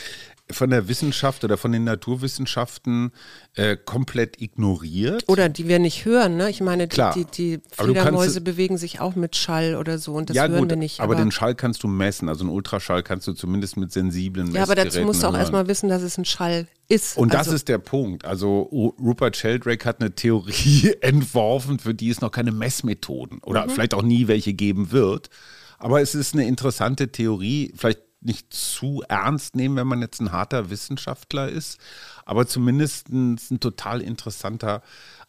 von 0.50 0.70
der 0.70 0.88
Wissenschaft 0.88 1.44
oder 1.44 1.58
von 1.58 1.72
den 1.72 1.84
Naturwissenschaften 1.84 3.12
äh, 3.54 3.76
komplett 3.76 4.40
ignoriert. 4.40 5.24
Oder 5.28 5.50
die 5.50 5.68
wir 5.68 5.78
nicht 5.78 6.06
hören, 6.06 6.38
ne? 6.38 6.48
Ich 6.48 6.62
meine, 6.62 6.88
die, 6.88 7.02
die, 7.14 7.24
die 7.26 7.60
Fledermäuse 7.70 8.40
bewegen 8.40 8.78
sich 8.78 9.00
auch 9.00 9.14
mit 9.14 9.36
Schall 9.36 9.76
oder 9.76 9.98
so 9.98 10.14
und 10.14 10.30
das 10.30 10.36
ja, 10.36 10.46
hören 10.46 10.60
gut, 10.60 10.70
wir 10.70 10.76
nicht. 10.76 11.00
Aber, 11.00 11.12
aber, 11.12 11.22
den 11.22 11.30
Schall 11.32 11.54
kannst 11.54 11.82
du 11.82 11.88
messen, 11.88 12.30
also 12.30 12.44
einen 12.44 12.50
Ultraschall 12.50 13.02
kannst 13.02 13.26
du 13.26 13.34
zumindest 13.34 13.76
mit 13.76 13.92
sensiblen 13.92 14.54
Ja, 14.54 14.62
aber 14.62 14.74
dazu 14.74 15.00
musst 15.02 15.22
du 15.22 15.26
auch 15.26 15.36
erstmal 15.36 15.68
wissen, 15.68 15.90
dass 15.90 16.00
es 16.00 16.16
ein 16.16 16.24
Schall 16.24 16.66
ist. 16.88 17.16
Und 17.16 17.34
also, 17.34 17.50
das 17.50 17.60
ist 17.60 17.68
der 17.68 17.78
Punkt. 17.78 18.24
Also 18.24 18.62
Rupert 18.62 19.36
Sheldrake 19.36 19.84
hat 19.84 20.00
eine 20.00 20.14
Theorie 20.14 20.94
entworfen, 21.00 21.78
für 21.78 21.94
die 21.94 22.10
es 22.10 22.20
noch 22.20 22.30
keine 22.30 22.52
Messmethoden 22.52 23.38
oder 23.40 23.66
mhm. 23.66 23.70
vielleicht 23.70 23.94
auch 23.94 24.02
nie 24.02 24.28
welche 24.28 24.54
geben 24.54 24.90
wird. 24.90 25.30
Aber 25.78 26.00
es 26.00 26.14
ist 26.14 26.34
eine 26.34 26.46
interessante 26.46 27.12
Theorie. 27.12 27.72
Vielleicht 27.76 28.00
nicht 28.20 28.52
zu 28.52 29.02
ernst 29.08 29.54
nehmen, 29.54 29.76
wenn 29.76 29.86
man 29.86 30.00
jetzt 30.00 30.20
ein 30.20 30.32
harter 30.32 30.70
Wissenschaftler 30.70 31.48
ist, 31.48 31.78
aber 32.24 32.46
zumindest 32.46 33.08
ein, 33.10 33.38
ein 33.50 33.60
total 33.60 34.00
interessanter 34.00 34.82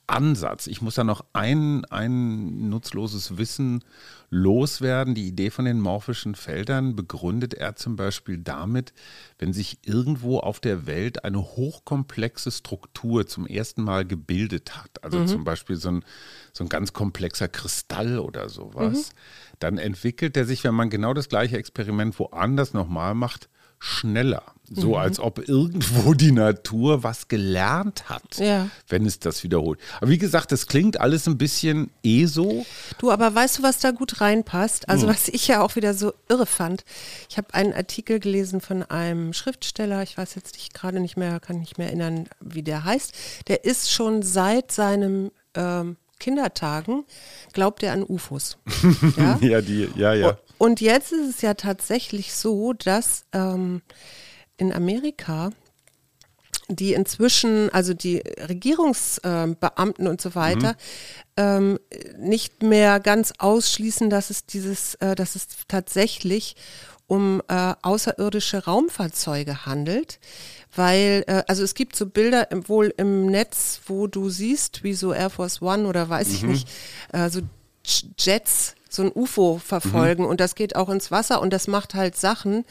Ansatz. 0.10 0.68
Ich 0.68 0.82
muss 0.82 0.96
da 0.96 1.04
noch 1.04 1.26
ein, 1.34 1.86
ein 1.86 2.70
nutzloses 2.70 3.38
Wissen 3.38 3.84
loswerden. 4.30 5.16
Die 5.16 5.28
Idee 5.28 5.50
von 5.50 5.66
den 5.66 5.80
morphischen 5.80 6.36
Feldern 6.36 6.96
begründet 6.96 7.54
er 7.54 7.76
zum 7.76 7.96
Beispiel 7.96 8.38
damit, 8.38 8.94
wenn 9.38 9.54
sich 9.54 9.80
irgendwo 9.84 10.40
auf 10.40 10.60
der 10.60 10.86
Welt 10.86 11.24
eine 11.24 11.40
hochkomplexe 11.40 12.52
Struktur 12.52 13.28
zum 13.28 13.48
ersten 13.48 13.84
Mal 13.84 14.06
gebildet 14.06 14.78
hat, 14.78 15.04
also 15.04 15.20
mhm. 15.20 15.28
zum 15.28 15.44
Beispiel 15.44 15.76
so 15.76 15.90
ein, 15.90 16.06
so 16.54 16.64
ein 16.64 16.70
ganz 16.70 16.94
komplexer 16.94 17.48
Kristall 17.48 18.20
oder 18.20 18.50
sowas, 18.50 19.10
mhm 19.10 19.50
dann 19.60 19.78
entwickelt 19.78 20.36
er 20.38 20.46
sich, 20.46 20.64
wenn 20.64 20.74
man 20.74 20.90
genau 20.90 21.14
das 21.14 21.30
gleiche 21.30 21.58
Experiment 21.58 22.18
woanders 22.18 22.74
nochmal 22.74 23.14
macht, 23.14 23.50
schneller. 23.80 24.44
So 24.72 24.90
mhm. 24.90 24.96
als 24.96 25.20
ob 25.20 25.48
irgendwo 25.50 26.14
die 26.16 26.32
Natur 26.32 27.02
was 27.02 27.28
gelernt 27.28 28.08
hat, 28.08 28.38
ja. 28.38 28.70
wenn 28.88 29.06
es 29.06 29.20
das 29.20 29.44
wiederholt. 29.44 29.80
Aber 30.00 30.12
wie 30.12 30.18
gesagt, 30.18 30.52
das 30.52 30.68
klingt 30.68 31.00
alles 31.00 31.28
ein 31.28 31.38
bisschen 31.38 31.90
eh 32.04 32.26
so. 32.26 32.66
Du, 33.00 33.10
aber 33.10 33.34
weißt 33.34 33.60
du, 33.60 33.64
was 33.64 33.80
da 33.80 33.92
gut 33.92 34.22
reinpasst? 34.22 34.88
Also, 34.88 35.08
hm. 35.08 35.14
was 35.14 35.28
ich 35.28 35.48
ja 35.48 35.62
auch 35.62 35.76
wieder 35.76 35.94
so 35.94 36.14
irre 36.28 36.46
fand. 36.46 36.84
Ich 37.30 37.38
habe 37.38 37.54
einen 37.54 37.74
Artikel 37.74 38.20
gelesen 38.20 38.62
von 38.62 38.84
einem 38.84 39.34
Schriftsteller, 39.34 40.04
ich 40.04 40.18
weiß 40.18 40.36
jetzt 40.36 40.54
nicht 40.54 40.74
gerade 40.74 41.00
nicht 41.00 41.18
mehr, 41.18 41.40
kann 41.40 41.60
nicht 41.60 41.78
mehr 41.78 41.88
erinnern, 41.88 42.30
wie 42.40 42.64
der 42.64 42.84
heißt. 42.84 43.14
Der 43.48 43.66
ist 43.66 43.92
schon 43.92 44.22
seit 44.22 44.72
seinem 44.72 45.32
ähm, 45.56 45.98
Kindertagen 46.20 47.06
glaubt 47.54 47.82
er 47.82 47.94
an 47.94 48.04
UFOs. 48.04 48.58
ja? 49.18 49.40
ja, 49.42 49.62
die, 49.62 49.90
ja, 49.96 50.14
ja. 50.14 50.38
Und 50.60 50.82
jetzt 50.82 51.14
ist 51.14 51.38
es 51.38 51.42
ja 51.42 51.56
tatsächlich 51.56 52.34
so, 52.34 52.74
dass 52.74 53.24
ähm, 53.34 53.82
in 54.58 54.72
Amerika 54.74 55.52
die 56.68 56.94
inzwischen, 56.94 57.72
also 57.72 57.96
die 57.96 58.18
Regierungsbeamten 58.18 60.06
äh, 60.06 60.10
und 60.10 60.22
so 60.22 60.36
weiter, 60.36 60.74
mhm. 60.74 60.78
ähm, 61.38 61.80
nicht 62.20 62.62
mehr 62.62 63.00
ganz 63.00 63.34
ausschließen, 63.40 64.12
dass 64.12 64.30
es 64.30 64.46
dieses, 64.46 64.94
äh, 64.96 65.16
dass 65.16 65.36
es 65.36 65.48
tatsächlich 65.68 66.56
um 67.08 67.42
äh, 67.48 67.74
außerirdische 67.82 68.66
Raumfahrzeuge 68.66 69.66
handelt, 69.66 70.20
weil, 70.76 71.24
äh, 71.26 71.44
also 71.48 71.64
es 71.64 71.74
gibt 71.74 71.96
so 71.96 72.06
Bilder 72.06 72.52
im, 72.52 72.70
wohl 72.70 72.94
im 72.98 73.26
Netz, 73.26 73.82
wo 73.88 74.06
du 74.06 74.30
siehst, 74.30 74.84
wie 74.84 74.94
so 74.94 75.12
Air 75.12 75.32
Force 75.32 75.62
One 75.62 75.88
oder 75.88 76.08
weiß 76.08 76.28
mhm. 76.28 76.36
ich 76.36 76.44
nicht, 76.44 76.70
äh, 77.14 77.30
so 77.30 77.40
Jets 78.18 78.76
so 78.90 79.04
ein 79.04 79.12
UFO 79.14 79.60
verfolgen 79.64 80.24
Mhm. 80.24 80.30
und 80.30 80.40
das 80.40 80.56
geht 80.56 80.76
auch 80.76 80.90
ins 80.90 81.12
Wasser 81.12 81.42
und 81.42 81.52
das 81.54 81.68
macht 81.68 81.94
halt 81.96 82.16
Sachen, 82.18 82.66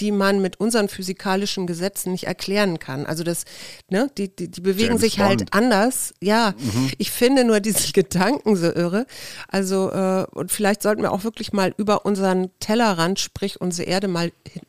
die 0.00 0.12
man 0.12 0.40
mit 0.40 0.58
unseren 0.58 0.88
physikalischen 0.88 1.66
Gesetzen 1.66 2.12
nicht 2.12 2.24
erklären 2.24 2.78
kann. 2.78 3.04
Also 3.06 3.22
das, 3.22 3.44
ne, 3.90 4.10
die, 4.16 4.34
die, 4.34 4.48
die 4.50 4.60
bewegen 4.62 4.88
James 4.88 5.00
sich 5.02 5.16
Bond. 5.16 5.26
Mhm. 5.26 5.28
halt 5.28 5.52
anders. 5.52 6.14
Ja, 6.20 6.54
ich 6.98 7.10
finde 7.10 7.44
nur 7.44 7.60
diese 7.60 7.92
Gedanken 7.92 8.56
so 8.56 8.66
irre. 8.72 9.06
Also, 9.48 9.90
äh, 9.90 10.24
und 10.32 10.50
vielleicht 10.52 10.82
sollten 10.82 11.02
wir 11.02 11.12
auch 11.12 11.22
wirklich 11.24 11.52
mal 11.52 11.74
über 11.76 12.06
unseren 12.06 12.50
Tellerrand, 12.60 13.20
sprich 13.20 13.60
unsere 13.60 13.88
Erde 13.88 14.08
mal 14.08 14.32
hin, 14.48 14.62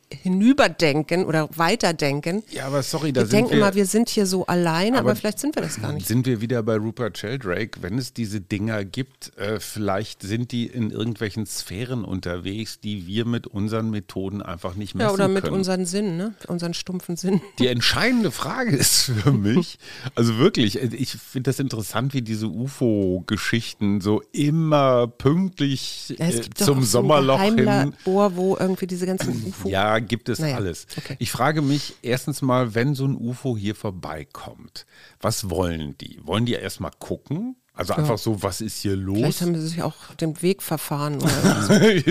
hinüberdenken 0.52 1.24
oder 1.24 1.48
weiterdenken. 1.56 2.42
Ja, 2.50 2.66
aber 2.66 2.82
sorry, 2.82 3.12
da 3.12 3.22
Wir 3.22 3.26
sind 3.26 3.32
denken 3.36 3.50
wir, 3.52 3.58
immer, 3.58 3.74
wir 3.74 3.86
sind 3.86 4.08
hier 4.10 4.26
so 4.26 4.44
allein, 4.46 4.94
aber, 4.94 5.10
Aber 5.10 5.16
vielleicht 5.16 5.38
sind 5.38 5.56
wir 5.56 5.62
das 5.62 5.80
gar 5.80 5.92
nicht. 5.92 6.06
sind 6.06 6.26
wir 6.26 6.40
wieder 6.42 6.62
bei 6.62 6.76
Rupert 6.76 7.16
Sheldrake. 7.18 7.80
Wenn 7.82 7.96
es 7.98 8.12
diese 8.12 8.40
Dinger 8.40 8.84
gibt, 8.84 9.36
äh, 9.38 9.60
vielleicht 9.60 10.22
sind 10.22 10.52
die 10.52 10.66
in 10.66 10.91
irgendwelchen 10.92 11.46
Sphären 11.46 12.04
unterwegs, 12.04 12.78
die 12.80 13.06
wir 13.06 13.24
mit 13.24 13.46
unseren 13.46 13.90
Methoden 13.90 14.40
einfach 14.42 14.74
nicht 14.74 14.94
messen 14.94 15.08
Ja, 15.08 15.12
oder 15.14 15.28
mit 15.28 15.44
können. 15.44 15.56
unseren 15.56 15.84
Sinnen, 15.86 16.16
ne? 16.16 16.34
Unseren 16.46 16.74
stumpfen 16.74 17.16
Sinnen. 17.16 17.40
Die 17.58 17.66
entscheidende 17.66 18.30
Frage 18.30 18.76
ist 18.76 19.10
für 19.22 19.32
mich, 19.32 19.78
also 20.14 20.38
wirklich, 20.38 20.76
ich 20.76 21.12
finde 21.12 21.50
das 21.50 21.58
interessant, 21.58 22.14
wie 22.14 22.22
diese 22.22 22.46
UFO-Geschichten 22.46 24.00
so 24.00 24.22
immer 24.32 25.06
pünktlich 25.08 26.14
Ja, 26.18 26.26
es 26.26 26.46
äh, 26.46 26.50
zum 26.54 26.62
auch 26.62 26.66
so 26.66 26.74
ein 26.74 26.84
Sommerloch 26.84 27.40
hin. 27.42 27.56
Geheimlabor, 27.56 28.36
wo 28.36 28.56
irgendwie 28.56 28.86
diese 28.86 29.06
ganzen 29.06 29.44
UFO. 29.48 29.68
Ja, 29.68 29.98
gibt 29.98 30.28
es 30.28 30.38
Naja, 30.38 30.56
alles. 30.56 30.86
okay. 30.96 31.16
Ich 31.18 31.30
frage 31.30 31.62
mich 31.62 31.94
erstens 32.02 32.42
mal, 32.42 32.74
wenn 32.74 32.94
so 32.94 33.04
ein 33.06 33.16
UFO 33.16 33.56
hier 33.56 33.74
vorbeikommt, 33.74 34.86
was 35.20 35.50
wollen 35.50 35.96
die? 35.98 36.20
Wollen 36.22 36.46
die 36.46 36.52
erstmal 36.54 36.92
gucken? 36.98 37.56
Also 37.74 37.94
einfach 37.94 38.18
so, 38.18 38.42
was 38.42 38.60
ist 38.60 38.82
hier 38.82 38.92
Vielleicht 38.98 39.06
los? 39.06 39.40
haben 39.40 39.54
sie 39.58 39.66
sich 39.66 39.82
auch 39.82 39.94
den 40.20 40.40
Weg 40.42 40.62
verfahren. 40.62 41.16
Oder 41.22 41.32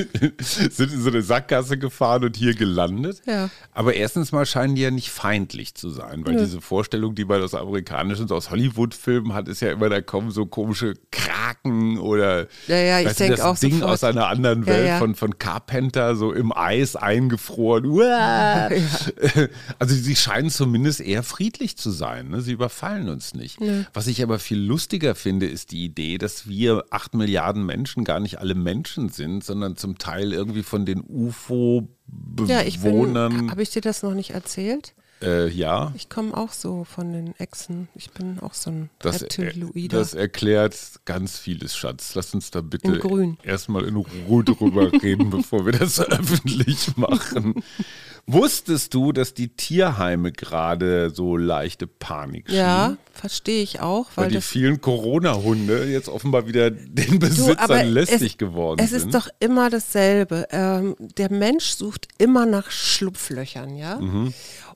Sind 0.42 0.92
in 0.92 1.02
so 1.02 1.10
eine 1.10 1.22
Sackgasse 1.22 1.78
gefahren 1.78 2.24
und 2.24 2.36
hier 2.36 2.56
gelandet. 2.56 3.22
Ja. 3.28 3.50
Aber 3.72 3.94
erstens 3.94 4.32
mal 4.32 4.48
scheinen 4.48 4.74
die 4.74 4.82
ja 4.82 4.90
nicht 4.90 5.12
feindlich 5.12 5.76
zu 5.76 5.92
sein, 5.92 6.26
weil 6.26 6.38
diese 6.38 6.62
Vorstellung, 6.62 7.14
die 7.14 7.26
man 7.26 7.44
aus 7.44 7.54
amerikanischen, 7.54 8.28
so 8.28 8.36
aus 8.36 8.50
Hollywood-Filmen 8.50 9.34
hat, 9.34 9.48
ist 9.48 9.62
ja 9.62 9.72
immer, 9.72 9.88
da 9.90 10.02
kommen 10.02 10.32
so 10.32 10.48
komische 10.48 10.96
Kraken 11.12 12.00
oder 12.00 12.48
Ja, 12.68 12.78
ja, 12.78 13.00
ich 13.02 13.06
weißt 13.08 13.20
das 13.30 13.42
auch 13.42 13.58
Ding 13.60 13.74
sofort. 13.76 13.92
aus 13.92 14.04
einer 14.04 14.28
anderen 14.30 14.62
Ja, 14.64 14.68
Welt 14.68 14.88
ja. 14.88 14.98
Von, 14.98 15.14
von 15.14 15.38
Carpenter, 15.38 16.16
so 16.16 16.34
im 16.34 16.52
Eis 16.52 16.96
eingefroren. 16.96 17.86
Uah! 17.86 18.70
Also 19.80 19.96
sie 19.96 20.16
scheinen 20.16 20.50
zumindest 20.50 21.02
eher 21.02 21.24
friedlich 21.24 21.78
zu 21.78 21.92
sein. 21.92 22.30
Ne? 22.30 22.42
Sie 22.42 22.52
überfallen 22.52 23.10
uns 23.10 23.34
nicht. 23.34 23.58
Was 23.94 24.08
ich 24.08 24.24
aber 24.24 24.40
viel 24.40 24.60
lustiger 24.60 25.16
finde, 25.16 25.51
ist 25.52 25.72
die 25.72 25.86
Idee, 25.86 26.18
dass 26.18 26.48
wir 26.48 26.86
acht 26.90 27.14
Milliarden 27.14 27.66
Menschen 27.66 28.04
gar 28.04 28.20
nicht 28.20 28.40
alle 28.40 28.56
Menschen 28.56 29.10
sind, 29.10 29.44
sondern 29.44 29.78
zum 29.78 29.98
Teil 29.98 30.34
irgendwie 30.34 30.64
von 30.64 30.86
den 30.86 31.00
ja. 31.00 31.06
UFO-Bewohnern. 31.08 33.52
Habe 33.52 33.62
ich 33.62 33.70
dir 33.70 33.82
das 33.82 34.04
noch 34.04 34.14
nicht 34.14 34.32
erzählt? 34.32 34.94
äh, 35.22 35.50
ja, 35.50 35.94
Ich 35.96 36.10
komme 36.10 36.36
auch 36.36 36.52
so 36.52 36.84
von 36.84 37.14
den 37.14 37.36
Echsen. 37.40 37.88
Ich 37.96 38.12
bin 38.12 38.40
auch 38.40 38.54
so 38.54 38.72
ein 38.72 38.90
das, 39.00 39.22
Reptiloider. 39.22 40.00
das 40.00 40.14
erklärt 40.14 40.76
ganz 41.06 41.38
vieles, 41.38 41.76
Schatz. 41.76 42.16
Lass 42.16 42.34
uns 42.34 42.52
da 42.52 42.62
bitte 42.62 43.00
erstmal 43.44 43.86
in 43.86 43.96
Ruhe 43.96 44.44
drüber 44.44 44.92
reden, 45.04 45.30
bevor 45.30 45.66
wir 45.66 45.74
das 45.74 46.00
öffentlich 46.00 46.96
machen. 46.98 47.64
Wusstest 48.28 48.94
du, 48.94 49.12
dass 49.12 49.34
die 49.34 49.50
Tierheime 49.50 50.32
gerade 50.32 51.10
so 51.10 51.36
leichte 51.38 51.88
Panik 51.88 52.48
schieben? 52.48 52.60
ja, 52.62 52.98
verstehe 53.14 53.62
ich 53.64 53.82
auch, 53.82 54.08
Weil 54.16 54.26
weil 54.26 54.32
die 54.34 54.42
vielen 54.42 54.80
Corona-Hunde 54.80 55.86
jetzt 55.86 56.08
offenbar 56.08 56.48
wieder 56.48 56.72
den 56.72 57.12
Du, 57.14 57.20
Besitzern 57.20 57.58
aber 57.58 57.84
lästig 57.84 58.34
es, 58.34 58.38
geworden 58.38 58.80
es 58.82 58.92
sind. 58.92 59.08
ist 59.08 59.16
doch 59.16 59.28
immer 59.40 59.70
dasselbe. 59.70 60.48
Ähm, 60.52 60.96
der 61.18 61.32
Mensch 61.32 61.72
sucht 61.72 62.08
immer 62.20 62.46
nach 62.46 62.72
Schlupflöchern, 62.72 63.76
ja. 63.76 63.98
Mhm. 64.00 64.34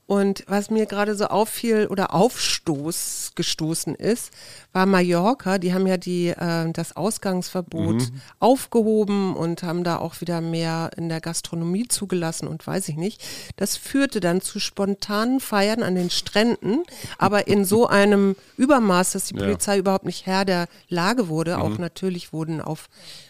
Und 0.08 0.44
was 0.48 0.70
mir 0.70 0.86
gerade 0.86 1.16
so 1.16 1.26
auffiel 1.26 1.88
oder 1.88 2.14
aufstoß 2.14 3.32
gestoßen 3.34 3.96
ist, 3.96 4.30
war 4.72 4.86
Mallorca. 4.86 5.58
Die 5.58 5.74
haben 5.74 5.88
ja 5.88 5.98
die, 5.98 6.28
äh, 6.28 6.72
das 6.72 6.96
Ausgangsverbot 6.96 7.96
Mhm. 7.96 8.22
aufgehoben 8.40 9.36
und 9.36 9.64
haben 9.64 9.84
da 9.84 9.98
auch 9.98 10.22
wieder 10.22 10.42
mehr 10.42 10.92
in 10.96 11.10
der 11.10 11.22
Gastronomie 11.22 11.88
zugelassen 11.88 12.48
und 12.48 12.68
weiß 12.68 12.88
ich 12.90 12.98
nicht. 12.98 13.24
Das 13.56 13.78
führte 13.78 14.20
dann 14.20 14.42
zu 14.42 14.60
spontanen 14.60 15.40
Feiern 15.40 15.84
an 15.84 15.96
den 15.96 16.10
Stränden, 16.10 16.84
aber 17.18 17.48
in 17.48 17.66
so 17.66 17.88
einem 17.88 18.36
Übermaß, 18.58 19.12
dass 19.14 19.26
die 19.26 19.36
Ja. 19.36 19.44
Polizei 19.44 19.78
überhaupt 19.78 20.06
nicht 20.06 20.26
Herr 20.26 20.46
der 20.46 20.68
Lage 20.90 21.28
wurde. 21.28 21.60
Auch 21.60 21.78
natürlich 21.78 22.34
wurden 22.34 22.62
auf, 22.62 22.90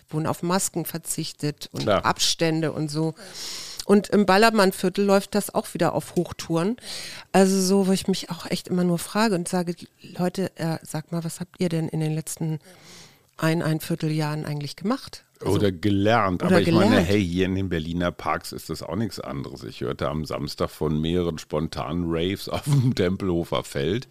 wurden 0.10 0.28
auf 0.28 0.44
Masken 0.44 0.86
verzichtet 0.86 1.70
und 1.72 1.82
Klar. 1.84 2.06
Abstände 2.06 2.72
und 2.72 2.90
so. 2.90 3.14
Und 3.86 4.10
im 4.10 4.26
Ballermannviertel 4.26 5.06
läuft 5.06 5.36
das 5.36 5.54
auch 5.54 5.74
wieder 5.76 5.94
auf 5.94 6.16
Hochtouren. 6.16 6.78
Also 7.32 7.62
so, 7.62 7.86
wo 7.88 7.92
ich 7.92 8.08
mich 8.08 8.32
auch 8.32 8.48
echt 8.48 8.68
immer 8.68 8.84
nur 8.84 8.98
frage 8.98 9.36
und 9.36 9.48
sage, 9.48 9.76
Leute, 10.18 10.52
äh, 10.56 10.80
sag 10.82 11.12
mal, 11.12 11.24
was 11.24 11.40
habt 11.40 11.60
ihr 11.60 11.70
denn 11.70 11.88
in 11.90 12.00
den 12.00 12.16
letzten 12.16 12.60
ein, 13.38 13.62
ein 13.62 13.80
Vierteljahren 13.82 14.46
eigentlich 14.46 14.76
gemacht? 14.76 15.25
Also, 15.42 15.54
Oder 15.54 15.72
gelernt. 15.72 16.44
Oder 16.44 16.52
Aber 16.52 16.62
ich 16.62 16.72
meine, 16.72 16.90
gelernt. 16.90 17.08
hey, 17.08 17.24
hier 17.26 17.46
in 17.46 17.56
den 17.56 17.70
Berliner 17.70 18.12
Parks 18.12 18.52
ist 18.52 18.70
das 18.70 18.82
auch 18.82 18.96
nichts 18.96 19.20
anderes. 19.20 19.64
Ich 19.64 19.82
hörte 19.82 20.08
am 20.10 20.26
Samstag 20.26 20.70
von 20.70 21.00
mehreren 21.00 21.38
spontanen 21.38 22.06
Raves 22.08 22.48
auf 22.50 22.64
dem 22.64 22.96
Tempelhofer 22.96 23.64
Feld. 23.64 24.08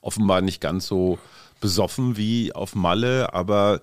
Offenbar 0.00 0.40
nicht 0.42 0.60
ganz 0.60 0.86
so 0.86 1.18
besoffen 1.60 2.16
wie 2.16 2.52
auf 2.52 2.74
Malle, 2.74 3.32
aber 3.34 3.80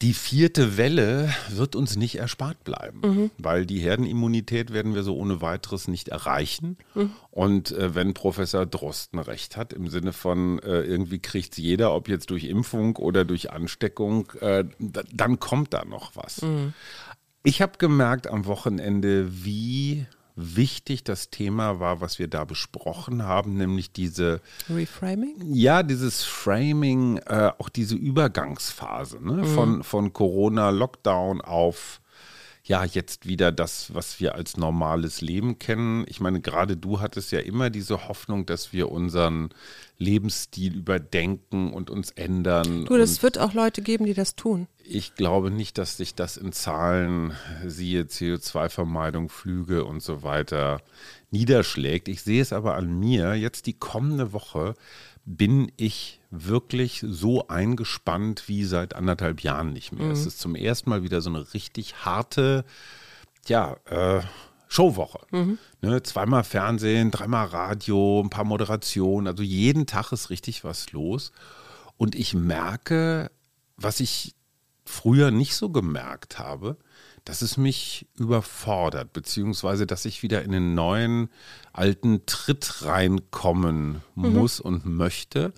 die 0.00 0.14
vierte 0.14 0.76
Welle 0.76 1.34
wird 1.48 1.74
uns 1.74 1.96
nicht 1.96 2.16
erspart 2.16 2.62
bleiben, 2.62 3.00
Mhm. 3.02 3.30
weil 3.38 3.66
die 3.66 3.80
Herdenimmunität 3.80 4.72
werden 4.72 4.94
wir 4.94 5.02
so 5.02 5.16
ohne 5.16 5.40
weiteres 5.40 5.88
nicht 5.88 6.08
erreichen. 6.08 6.76
Mhm. 6.94 7.10
Und 7.32 7.72
äh, 7.72 7.94
wenn 7.96 8.14
Professor 8.14 8.64
Drosten 8.64 9.18
recht 9.18 9.56
hat, 9.56 9.72
im 9.72 9.88
Sinne 9.88 10.12
von 10.12 10.60
äh, 10.60 10.82
irgendwie 10.82 11.18
kriegt 11.18 11.52
es 11.52 11.58
jeder, 11.58 11.92
ob 11.94 12.08
jetzt 12.08 12.30
durch 12.30 12.44
Impfung 12.44 12.94
oder 12.96 13.24
durch 13.24 13.50
Ansteckung, 13.50 14.30
äh, 14.40 14.64
da, 14.78 15.02
dann 15.12 15.40
kommt 15.40 15.74
da 15.74 15.84
noch 15.84 16.14
was. 16.14 16.42
Mhm. 16.42 16.74
Ich 17.42 17.60
habe 17.60 17.72
gemerkt 17.78 18.28
am 18.28 18.46
Wochenende, 18.46 19.44
wie 19.44 20.06
wichtig 20.38 21.04
das 21.04 21.30
Thema 21.30 21.80
war, 21.80 22.00
was 22.00 22.18
wir 22.18 22.28
da 22.28 22.44
besprochen 22.44 23.24
haben, 23.24 23.56
nämlich 23.56 23.92
diese 23.92 24.40
Reframing? 24.70 25.34
ja, 25.52 25.82
dieses 25.82 26.24
Framing, 26.24 27.18
äh, 27.26 27.50
auch 27.58 27.68
diese 27.68 27.96
Übergangsphase 27.96 29.18
ne? 29.22 29.44
von, 29.44 29.82
von 29.82 30.12
Corona-Lockdown 30.12 31.40
auf 31.40 32.00
ja, 32.68 32.84
jetzt 32.84 33.26
wieder 33.26 33.50
das, 33.50 33.94
was 33.94 34.20
wir 34.20 34.34
als 34.34 34.58
normales 34.58 35.22
Leben 35.22 35.58
kennen. 35.58 36.04
Ich 36.06 36.20
meine, 36.20 36.42
gerade 36.42 36.76
du 36.76 37.00
hattest 37.00 37.32
ja 37.32 37.40
immer 37.40 37.70
diese 37.70 38.08
Hoffnung, 38.08 38.44
dass 38.44 38.74
wir 38.74 38.92
unseren 38.92 39.48
Lebensstil 39.96 40.76
überdenken 40.76 41.72
und 41.72 41.88
uns 41.88 42.10
ändern. 42.10 42.84
Du, 42.84 42.98
das 42.98 43.22
wird 43.22 43.38
auch 43.38 43.54
Leute 43.54 43.80
geben, 43.80 44.04
die 44.04 44.12
das 44.12 44.36
tun. 44.36 44.68
Ich 44.88 45.14
glaube 45.14 45.50
nicht, 45.50 45.78
dass 45.78 45.96
sich 45.96 46.14
das 46.14 46.36
in 46.36 46.52
Zahlen, 46.52 47.32
siehe 47.66 48.02
CO2-Vermeidung, 48.02 49.28
Flüge 49.28 49.84
und 49.84 50.02
so 50.02 50.22
weiter, 50.22 50.80
niederschlägt. 51.30 52.08
Ich 52.08 52.22
sehe 52.22 52.42
es 52.42 52.52
aber 52.52 52.74
an 52.74 52.98
mir. 52.98 53.34
Jetzt 53.34 53.66
die 53.66 53.74
kommende 53.74 54.32
Woche 54.32 54.74
bin 55.24 55.70
ich 55.76 56.20
wirklich 56.30 57.04
so 57.06 57.48
eingespannt 57.48 58.48
wie 58.48 58.64
seit 58.64 58.94
anderthalb 58.94 59.42
Jahren 59.42 59.72
nicht 59.72 59.92
mehr. 59.92 60.10
Es 60.10 60.26
ist 60.26 60.40
zum 60.40 60.54
ersten 60.54 60.90
Mal 60.90 61.02
wieder 61.02 61.20
so 61.20 61.30
eine 61.30 61.52
richtig 61.52 62.04
harte, 62.04 62.64
ja, 63.46 63.76
äh, 63.86 64.20
Showwoche. 64.68 65.20
Ne, 65.80 66.02
zweimal 66.02 66.44
Fernsehen, 66.44 67.10
dreimal 67.10 67.46
Radio, 67.46 68.20
ein 68.22 68.30
paar 68.30 68.44
Moderationen. 68.44 69.26
Also 69.26 69.42
jeden 69.42 69.86
Tag 69.86 70.12
ist 70.12 70.30
richtig 70.30 70.64
was 70.64 70.92
los. 70.92 71.32
Und 71.96 72.14
ich 72.14 72.34
merke, 72.34 73.30
was 73.76 74.00
ich 74.00 74.34
früher 74.88 75.30
nicht 75.30 75.54
so 75.54 75.70
gemerkt 75.70 76.38
habe, 76.38 76.76
dass 77.24 77.42
es 77.42 77.56
mich 77.56 78.06
überfordert, 78.16 79.12
beziehungsweise 79.12 79.86
dass 79.86 80.04
ich 80.04 80.22
wieder 80.22 80.42
in 80.42 80.54
einen 80.54 80.74
neuen 80.74 81.28
alten 81.72 82.24
Tritt 82.26 82.84
reinkommen 82.84 84.00
muss 84.14 84.60
und 84.60 84.86
möchte 84.86 85.52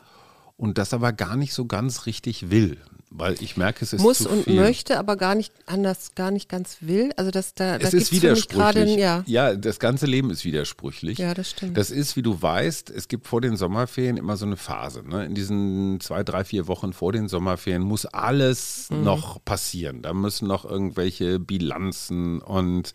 und 0.56 0.78
das 0.78 0.92
aber 0.92 1.12
gar 1.12 1.36
nicht 1.36 1.54
so 1.54 1.66
ganz 1.66 2.06
richtig 2.06 2.50
will, 2.50 2.78
weil 3.12 3.34
ich 3.42 3.56
merke, 3.56 3.84
es 3.84 3.92
ist 3.92 4.00
Muss 4.02 4.24
und 4.24 4.46
möchte, 4.46 4.96
aber 4.98 5.16
gar 5.16 5.34
nicht 5.34 5.52
anders, 5.66 6.14
gar 6.14 6.30
nicht 6.30 6.48
ganz 6.48 6.76
will. 6.80 7.12
Also 7.16 7.30
das 7.32 7.54
da, 7.54 7.76
da 7.78 7.84
Es 7.84 7.90
gibt's 7.90 8.12
ist 8.12 8.20
für 8.20 8.30
mich 8.30 8.48
gerade, 8.48 8.82
widersprüchlich. 8.86 9.26
ja. 9.34 9.54
das 9.56 9.80
ganze 9.80 10.06
Leben 10.06 10.30
ist 10.30 10.44
widersprüchlich. 10.44 11.18
Ja, 11.18 11.34
das 11.34 11.50
stimmt. 11.50 11.76
Das 11.76 11.90
ist, 11.90 12.14
wie 12.16 12.22
du 12.22 12.40
weißt, 12.40 12.88
es 12.90 13.08
gibt 13.08 13.26
vor 13.26 13.40
den 13.40 13.56
Sommerferien 13.56 14.16
immer 14.16 14.36
so 14.36 14.46
eine 14.46 14.56
Phase. 14.56 15.02
Ne? 15.02 15.24
In 15.26 15.34
diesen 15.34 15.98
zwei, 16.00 16.22
drei, 16.22 16.44
vier 16.44 16.68
Wochen 16.68 16.92
vor 16.92 17.12
den 17.12 17.26
Sommerferien 17.28 17.82
muss 17.82 18.06
alles 18.06 18.88
Mhm. 18.90 19.02
noch 19.02 19.44
passieren. 19.44 20.02
Da 20.02 20.14
müssen 20.14 20.46
noch 20.46 20.64
irgendwelche 20.64 21.40
Bilanzen 21.40 22.40
und 22.40 22.92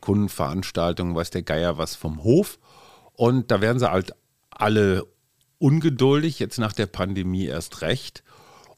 Kundenveranstaltungen, 0.00 1.14
weiß 1.14 1.30
der 1.30 1.42
Geier 1.42 1.78
was 1.78 1.94
vom 1.96 2.22
Hof. 2.22 2.58
Und 3.14 3.50
da 3.50 3.60
werden 3.60 3.78
sie 3.78 3.90
halt 3.90 4.12
alle 4.50 5.04
ungeduldig, 5.58 6.38
jetzt 6.38 6.58
nach 6.58 6.72
der 6.72 6.86
Pandemie 6.86 7.46
erst 7.46 7.80
recht. 7.82 8.22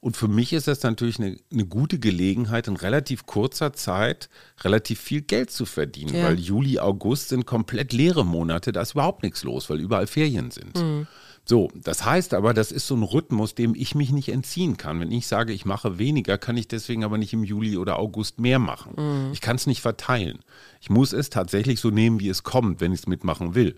Und 0.01 0.17
für 0.17 0.29
mich 0.29 0.53
ist 0.53 0.69
das 0.69 0.83
natürlich 0.83 1.19
eine, 1.19 1.37
eine 1.53 1.67
gute 1.67 1.99
Gelegenheit, 1.99 2.69
in 2.69 2.77
relativ 2.77 3.27
kurzer 3.27 3.73
Zeit 3.73 4.29
relativ 4.63 5.01
viel 5.01 5.23
Geld 5.23 5.51
zu 5.51 5.67
verdienen, 5.67 6.15
Ja. 6.15 6.25
weil 6.25 6.39
Juli, 6.39 6.79
August 6.79 7.29
sind 7.31 7.47
komplett 7.47 7.93
leere 7.93 8.25
Monate, 8.25 8.73
da 8.73 8.83
ist 8.83 8.93
überhaupt 8.93 9.23
nichts 9.23 9.43
los, 9.43 9.69
weil 9.71 9.81
überall 9.81 10.07
Ferien 10.07 10.51
sind. 10.51 11.07
So, 11.49 11.71
das 11.75 12.05
heißt 12.05 12.35
aber, 12.35 12.55
das 12.55 12.73
ist 12.73 12.89
so 12.89 12.97
ein 12.97 13.05
Rhythmus, 13.05 13.55
dem 13.55 13.77
ich 13.77 13.95
mich 13.95 14.11
nicht 14.11 14.31
entziehen 14.31 14.77
kann. 14.77 14.99
Wenn 14.99 15.13
ich 15.13 15.29
sage, 15.29 15.53
ich 15.53 15.65
mache 15.65 15.97
weniger, 15.97 16.39
kann 16.39 16.57
ich 16.57 16.67
deswegen 16.67 17.05
aber 17.05 17.19
nicht 17.19 17.33
im 17.33 17.45
Juli 17.45 17.77
oder 17.77 18.01
August 18.01 18.41
mehr 18.41 18.59
machen. 18.59 19.31
Ich 19.33 19.41
kann 19.41 19.55
es 19.55 19.67
nicht 19.69 19.81
verteilen. 19.81 20.41
Ich 20.81 20.91
muss 20.91 21.13
es 21.13 21.31
tatsächlich 21.31 21.79
so 21.79 21.91
nehmen, 21.91 22.19
wie 22.19 22.29
es 22.31 22.43
kommt, 22.43 22.81
wenn 22.81 22.93
ich 22.93 23.01
es 23.01 23.07
mitmachen 23.07 23.55
will. 23.55 23.77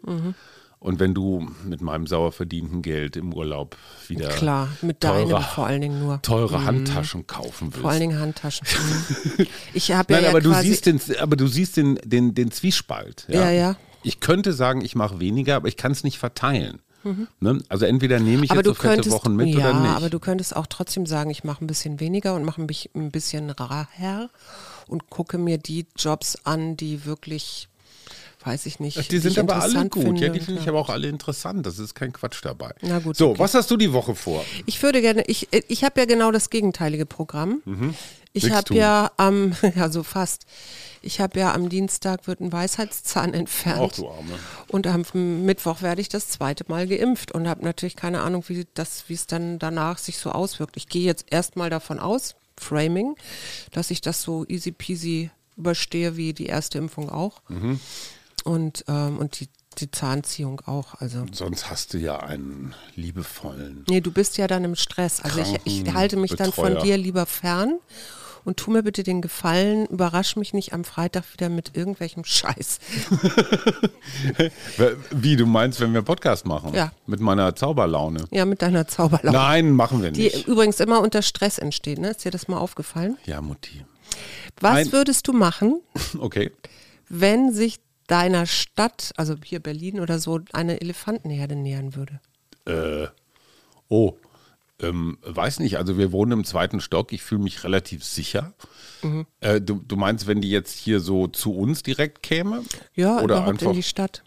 Und 0.81 1.01
wenn 1.01 1.13
du 1.13 1.49
mit 1.65 1.81
meinem 1.81 2.07
sauer 2.07 2.31
verdienten 2.31 2.83
Geld 2.83 3.17
im 3.17 3.35
Urlaub 3.35 3.77
wieder 4.07 4.29
Klar, 4.29 4.69
mit 4.81 5.01
teure, 5.01 5.29
deinem 5.29 5.43
vor 5.43 5.67
allen 5.67 5.81
Dingen 5.81 5.99
nur. 5.99 6.23
teure 6.23 6.65
Handtaschen 6.65 7.27
kaufen 7.27 7.69
willst. 7.73 7.81
Vor 7.81 7.91
allen 7.91 8.01
Dingen 8.01 8.21
Handtaschen. 8.21 8.67
Mhm. 9.39 9.47
Ich 9.75 9.91
habe 9.93 10.13
ja, 10.13 10.19
Nein, 10.19 10.25
ja 10.25 10.31
aber 10.31 10.41
du 10.41 10.51
quasi, 10.51 10.69
siehst 10.69 10.87
den, 10.87 11.01
aber 11.21 11.37
du 11.37 11.47
siehst 11.49 11.77
den, 11.77 11.97
den, 12.05 12.35
den 12.35 12.51
Zwiespalt. 12.53 13.25
Ja, 13.29 13.51
ja. 13.51 13.77
Ich 14.05 14.21
könnte 14.21 14.53
sagen, 14.53 14.81
ich 14.85 14.95
mache 14.95 15.19
weniger, 15.21 15.57
aber 15.57 15.67
ich 15.69 15.77
kann 15.77 15.91
es 15.93 16.05
nicht 16.05 16.19
verteilen. 16.19 16.81
Ne? 17.41 17.63
Also 17.69 17.87
entweder 17.87 18.19
nehme 18.21 18.45
ich 18.45 18.51
Mhm. 18.51 18.59
aber 18.59 18.61
jetzt 18.61 18.67
du 18.67 18.71
so 18.71 18.75
fette 18.75 18.95
könntest, 18.97 19.15
Wochen 19.15 19.35
mit 19.37 19.49
ja, 19.49 19.71
oder 19.71 19.81
nicht. 19.81 19.91
aber 19.97 20.11
du 20.11 20.19
könntest 20.19 20.55
auch 20.55 20.67
trotzdem 20.67 21.07
sagen, 21.07 21.31
ich 21.31 21.43
mache 21.43 21.65
ein 21.65 21.67
bisschen 21.67 22.01
weniger 22.01 22.35
und 22.35 22.45
mache 22.45 22.61
ein 22.61 22.67
bi- 22.67 22.91
ein 22.95 23.11
bisschen 23.11 23.51
rarer 23.51 24.29
und 24.89 25.09
gucke 25.11 25.39
mir 25.39 25.59
die 25.59 25.87
Jobs 25.97 26.37
an, 26.45 26.77
die 26.77 27.05
wirklich, 27.07 27.69
weiß 28.45 28.67
ich 28.67 28.81
nicht, 28.81 29.11
die 29.11 29.19
sind 29.19 29.33
ich 29.33 29.41
aber 29.41 29.57
alle 29.61 29.89
gut. 29.89 30.03
Finde. 30.03 30.27
ja, 30.27 30.33
die 30.33 30.41
finde 30.41 30.61
ich 30.61 30.69
aber 30.69 30.79
auch 30.79 30.91
alle 30.91 31.09
interessant. 31.09 31.67
Das 31.67 31.79
ist 31.79 31.95
kein 31.95 32.13
Quatsch 32.13 32.41
dabei. 32.43 32.73
Na 32.83 32.99
gut, 32.99 33.17
So, 33.17 33.31
okay. 33.31 33.39
was 33.41 33.55
hast 33.55 33.71
du 33.71 33.77
die 33.77 33.93
Woche 33.93 34.15
vor? 34.15 34.45
Ich 34.67 34.83
würde 34.83 35.01
gerne, 35.01 35.25
ich, 35.27 35.49
ich 35.51 35.85
habe 35.85 36.01
ja 36.01 36.07
genau 36.07 36.31
das 36.31 36.51
gegenteilige 36.51 37.07
Programm. 37.07 37.63
Ich 38.33 38.45
Nichts 38.45 38.57
habe 38.57 38.75
ja 38.75 39.11
am, 39.17 39.57
ja 39.75 39.91
so 39.91 40.03
fast, 40.03 40.47
ich 41.03 41.21
habe 41.21 41.41
ja 41.41 41.55
am 41.55 41.69
Dienstag 41.69 42.27
wird 42.27 42.41
ein 42.41 42.53
Weisheitszahn 42.53 43.35
entfernt. 43.35 43.81
Auch 43.81 43.93
du 43.93 44.09
Arme. 44.09 44.39
Und 44.69 44.87
am 44.87 45.05
Mittwoch 45.45 45.83
werde 45.83 46.01
ich 46.01 46.09
das 46.09 46.29
zweite 46.29 46.65
Mal 46.69 46.87
geimpft 46.87 47.33
und 47.33 47.49
habe 47.49 47.65
natürlich 47.65 47.97
keine 47.97 48.21
Ahnung, 48.21 48.45
wie 48.49 48.67
das, 48.75 49.05
wie 49.09 49.15
es 49.15 49.27
dann 49.27 49.59
danach 49.59 49.99
sich 49.99 50.19
so 50.19 50.31
auswirkt. 50.31 50.77
Ich 50.77 50.89
gehe 50.89 51.05
jetzt 51.05 51.27
erstmal 51.31 51.71
davon 51.71 51.99
aus, 51.99 52.37
Framing, 52.61 53.17
dass 53.73 53.91
ich 53.91 54.01
das 54.01 54.23
so 54.23 54.45
easy 54.49 54.73
peasy 54.73 55.31
überstehe 55.57 56.17
wie 56.17 56.33
die 56.33 56.47
erste 56.47 56.79
Impfung 56.79 57.11
auch. 57.11 57.41
Mhm. 57.49 57.81
Und, 58.49 58.85
ähm, 58.89 59.19
und 59.19 59.41
die, 59.41 59.49
die 59.79 59.91
Zahnziehung 59.91 60.63
auch. 60.67 60.95
Also. 61.01 61.27
Sonst 61.33 61.71
hast 61.71 61.93
du 61.93 61.99
ja 61.99 62.19
einen 62.21 62.75
liebevollen. 62.95 63.85
Nee, 63.89 64.01
du 64.01 64.11
bist 64.11 64.39
ja 64.39 64.47
dann 64.47 64.65
im 64.65 64.75
Stress. 64.75 65.21
Also 65.21 65.41
ich, 65.41 65.59
ich 65.65 65.93
halte 65.95 66.17
mich 66.17 66.35
dann 66.35 66.53
von 66.53 66.79
dir 66.79 66.97
lieber 66.97 67.27
fern 67.27 67.79
und 68.45 68.57
tu 68.57 68.71
mir 68.71 68.83
bitte 68.83 69.03
den 69.03 69.21
Gefallen, 69.21 69.85
überrasch 69.87 70.37
mich 70.37 70.55
nicht 70.55 70.73
am 70.73 70.85
Freitag 70.85 71.25
wieder 71.35 71.51
mit 71.51 71.77
irgendwelchem 71.77 72.25
Scheiß. 72.25 72.79
Wie 75.11 75.37
du 75.37 75.47
meinst, 75.47 75.81
wenn 75.81 75.93
wir 75.93 76.03
Podcast 76.03 76.47
machen? 76.47 76.75
Ja. 76.75 76.93
Mit 77.07 77.21
meiner 77.21 77.55
Zauberlaune. 77.55 78.25
Ja, 78.31 78.45
mit 78.45 78.63
deiner 78.63 78.87
Zauberlaune. 78.87 79.37
Nein, 79.37 79.71
machen 79.73 80.03
wir 80.03 80.11
Die 80.11 80.25
nicht. 80.25 80.47
übrigens 80.47 80.81
immer 80.81 81.01
unter 81.03 81.23
Stress 81.23 81.59
entsteht, 81.59 81.99
ne? 81.99 82.11
Ist 82.11 82.25
dir 82.25 82.31
das 82.31 82.49
mal 82.49 82.59
aufgefallen? 82.59 83.17
Ja, 83.27 83.41
Mutti. 83.41 83.85
Was 84.61 84.77
Ein- 84.77 84.93
würdest 84.93 85.29
du 85.29 85.33
machen, 85.33 85.81
Okay. 86.19 86.51
wenn 87.09 87.53
sich 87.53 87.79
deiner 88.09 88.47
Stadt, 88.47 89.13
also 89.17 89.37
hier 89.45 89.61
Berlin 89.61 90.01
oder 90.01 90.19
so, 90.19 90.41
eine 90.53 90.81
Elefantenherde 90.81 91.55
nähern 91.55 91.95
würde? 91.95 92.21
Äh, 92.67 93.09
oh, 93.89 94.15
ähm, 94.81 95.19
weiß 95.23 95.61
nicht. 95.61 95.79
Also 95.79 95.99
wir 95.99 96.13
wohnen 96.13 96.33
im 96.33 96.45
zweiten 96.45 96.81
Stock. 96.81 97.13
Ich 97.13 97.23
fühle 97.23 97.43
mich 97.43 97.65
relativ 97.65 98.05
sicher. 98.05 98.53
Mhm. 99.03 99.27
Äh, 99.41 99.61
du, 99.61 99.83
du 99.87 99.97
meinst, 99.97 100.27
wenn 100.27 100.41
die 100.41 100.51
jetzt 100.51 100.77
hier 100.77 101.01
so 101.01 101.27
zu 101.27 101.55
uns 101.55 101.83
direkt 101.83 102.23
käme? 102.23 102.63
Ja, 102.95 103.21
Oder 103.21 103.47
einfach. 103.47 103.69
in 103.69 103.73
die 103.75 103.83
Stadt. 103.83 104.23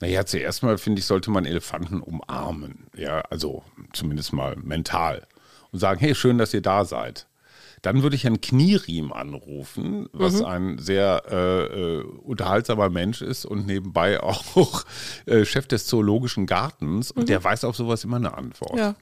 Naja, 0.00 0.24
zuerst 0.24 0.62
mal 0.62 0.78
finde 0.78 1.00
ich, 1.00 1.06
sollte 1.06 1.30
man 1.30 1.44
Elefanten 1.44 2.00
umarmen. 2.00 2.86
Ja, 2.96 3.20
also 3.30 3.62
zumindest 3.92 4.32
mal 4.32 4.56
mental. 4.56 5.26
Und 5.72 5.78
sagen, 5.78 6.00
hey, 6.00 6.14
schön, 6.14 6.38
dass 6.38 6.54
ihr 6.54 6.62
da 6.62 6.84
seid. 6.84 7.26
Dann 7.82 8.02
würde 8.02 8.16
ich 8.16 8.24
Herrn 8.24 8.40
Knieriem 8.40 9.12
anrufen, 9.12 10.08
was 10.12 10.42
ein 10.42 10.78
sehr 10.78 11.22
äh, 11.30 11.64
äh, 11.64 12.02
unterhaltsamer 12.02 12.90
Mensch 12.90 13.22
ist 13.22 13.44
und 13.44 13.66
nebenbei 13.66 14.20
auch 14.22 14.84
äh, 15.26 15.44
Chef 15.44 15.66
des 15.66 15.86
Zoologischen 15.86 16.46
Gartens. 16.46 17.10
Und 17.10 17.28
der 17.28 17.42
weiß 17.42 17.64
auf 17.64 17.76
sowas 17.76 18.04
immer 18.04 18.16
eine 18.16 18.36
Antwort. 18.36 18.78
Ja. 18.78 18.94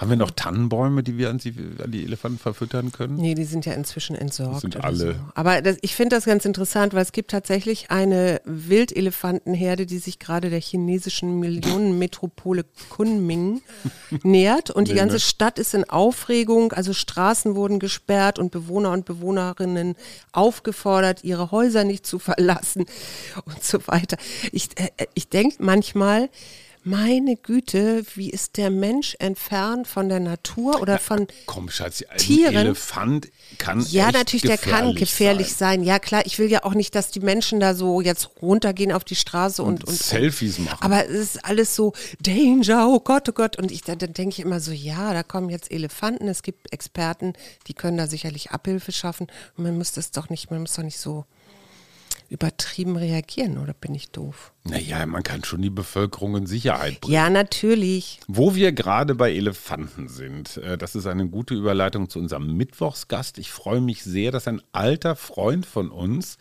Haben 0.00 0.08
wir 0.08 0.16
noch 0.16 0.30
Tannenbäume, 0.30 1.02
die 1.02 1.18
wir 1.18 1.28
an 1.28 1.36
die, 1.36 1.54
an 1.84 1.90
die 1.90 2.04
Elefanten 2.04 2.38
verfüttern 2.38 2.90
können? 2.90 3.16
Nee, 3.16 3.34
die 3.34 3.44
sind 3.44 3.66
ja 3.66 3.74
inzwischen 3.74 4.16
entsorgt. 4.16 4.62
Sind 4.62 4.76
oder 4.76 4.86
alle. 4.86 5.12
So. 5.12 5.20
Aber 5.34 5.60
das, 5.60 5.76
ich 5.82 5.94
finde 5.94 6.16
das 6.16 6.24
ganz 6.24 6.46
interessant, 6.46 6.94
weil 6.94 7.02
es 7.02 7.12
gibt 7.12 7.30
tatsächlich 7.32 7.90
eine 7.90 8.40
Wildelefantenherde, 8.46 9.84
die 9.84 9.98
sich 9.98 10.18
gerade 10.18 10.48
der 10.48 10.62
chinesischen 10.62 11.38
Millionenmetropole 11.38 12.64
Kunming 12.88 13.60
nähert. 14.22 14.70
Und 14.70 14.88
die 14.88 14.94
ganze 14.94 15.16
ne? 15.16 15.20
Stadt 15.20 15.58
ist 15.58 15.74
in 15.74 15.84
Aufregung. 15.84 16.72
Also 16.72 16.94
Straßen 16.94 17.54
wurden 17.54 17.78
gesperrt 17.78 18.38
und 18.38 18.52
Bewohner 18.52 18.92
und 18.92 19.04
Bewohnerinnen 19.04 19.96
aufgefordert, 20.32 21.24
ihre 21.24 21.50
Häuser 21.50 21.84
nicht 21.84 22.06
zu 22.06 22.18
verlassen 22.18 22.86
und 23.44 23.62
so 23.62 23.86
weiter. 23.86 24.16
Ich, 24.50 24.70
äh, 24.80 24.88
ich 25.12 25.28
denke 25.28 25.56
manchmal, 25.58 26.30
meine 26.82 27.36
Güte, 27.36 28.04
wie 28.14 28.30
ist 28.30 28.56
der 28.56 28.70
Mensch 28.70 29.16
entfernt 29.18 29.86
von 29.86 30.08
der 30.08 30.20
Natur 30.20 30.80
oder 30.80 30.98
von 30.98 31.26
Komm, 31.46 31.68
Schatz, 31.68 32.02
ein 32.02 32.18
Tieren? 32.18 32.54
Elefant 32.54 33.28
kann 33.58 33.84
ja, 33.90 34.10
natürlich, 34.10 34.42
der 34.42 34.58
kann 34.58 34.94
gefährlich 34.94 35.48
sein. 35.54 35.80
sein. 35.80 35.84
Ja, 35.84 35.98
klar, 35.98 36.22
ich 36.24 36.38
will 36.38 36.50
ja 36.50 36.64
auch 36.64 36.74
nicht, 36.74 36.94
dass 36.94 37.10
die 37.10 37.20
Menschen 37.20 37.60
da 37.60 37.74
so 37.74 38.00
jetzt 38.00 38.30
runtergehen 38.40 38.92
auf 38.92 39.04
die 39.04 39.16
Straße 39.16 39.62
und. 39.62 39.84
und, 39.84 39.96
Selfies 39.96 40.58
machen. 40.58 40.78
aber 40.80 41.06
es 41.06 41.34
ist 41.34 41.44
alles 41.44 41.76
so 41.76 41.92
Danger, 42.20 42.88
oh 42.88 43.00
Gott, 43.00 43.28
oh 43.28 43.32
Gott. 43.32 43.58
Und 43.58 43.70
ich, 43.70 43.82
dann, 43.82 43.98
dann 43.98 44.14
denke 44.14 44.34
ich 44.34 44.40
immer 44.40 44.60
so, 44.60 44.72
ja, 44.72 45.12
da 45.12 45.22
kommen 45.22 45.50
jetzt 45.50 45.70
Elefanten, 45.70 46.28
es 46.28 46.42
gibt 46.42 46.72
Experten, 46.72 47.34
die 47.66 47.74
können 47.74 47.96
da 47.96 48.06
sicherlich 48.06 48.52
Abhilfe 48.52 48.92
schaffen. 48.92 49.26
Und 49.56 49.64
man 49.64 49.76
muss 49.76 49.92
das 49.92 50.10
doch 50.10 50.30
nicht, 50.30 50.50
man 50.50 50.60
muss 50.60 50.74
doch 50.74 50.82
nicht 50.82 50.98
so 50.98 51.24
übertrieben 52.30 52.96
reagieren, 52.96 53.58
oder 53.58 53.74
bin 53.74 53.94
ich 53.94 54.10
doof? 54.10 54.52
Naja, 54.62 55.04
man 55.04 55.24
kann 55.24 55.44
schon 55.44 55.62
die 55.62 55.70
Bevölkerung 55.70 56.36
in 56.36 56.46
Sicherheit 56.46 57.00
bringen. 57.00 57.12
Ja, 57.12 57.28
natürlich. 57.28 58.20
Wo 58.28 58.54
wir 58.54 58.70
gerade 58.72 59.16
bei 59.16 59.32
Elefanten 59.34 60.08
sind, 60.08 60.56
äh, 60.58 60.78
das 60.78 60.94
ist 60.94 61.06
eine 61.06 61.28
gute 61.28 61.54
Überleitung 61.54 62.08
zu 62.08 62.20
unserem 62.20 62.56
Mittwochsgast. 62.56 63.38
Ich 63.38 63.50
freue 63.50 63.80
mich 63.80 64.04
sehr, 64.04 64.30
dass 64.30 64.46
ein 64.46 64.62
alter 64.72 65.16
Freund 65.16 65.66
von 65.66 65.90
uns, 65.90 66.38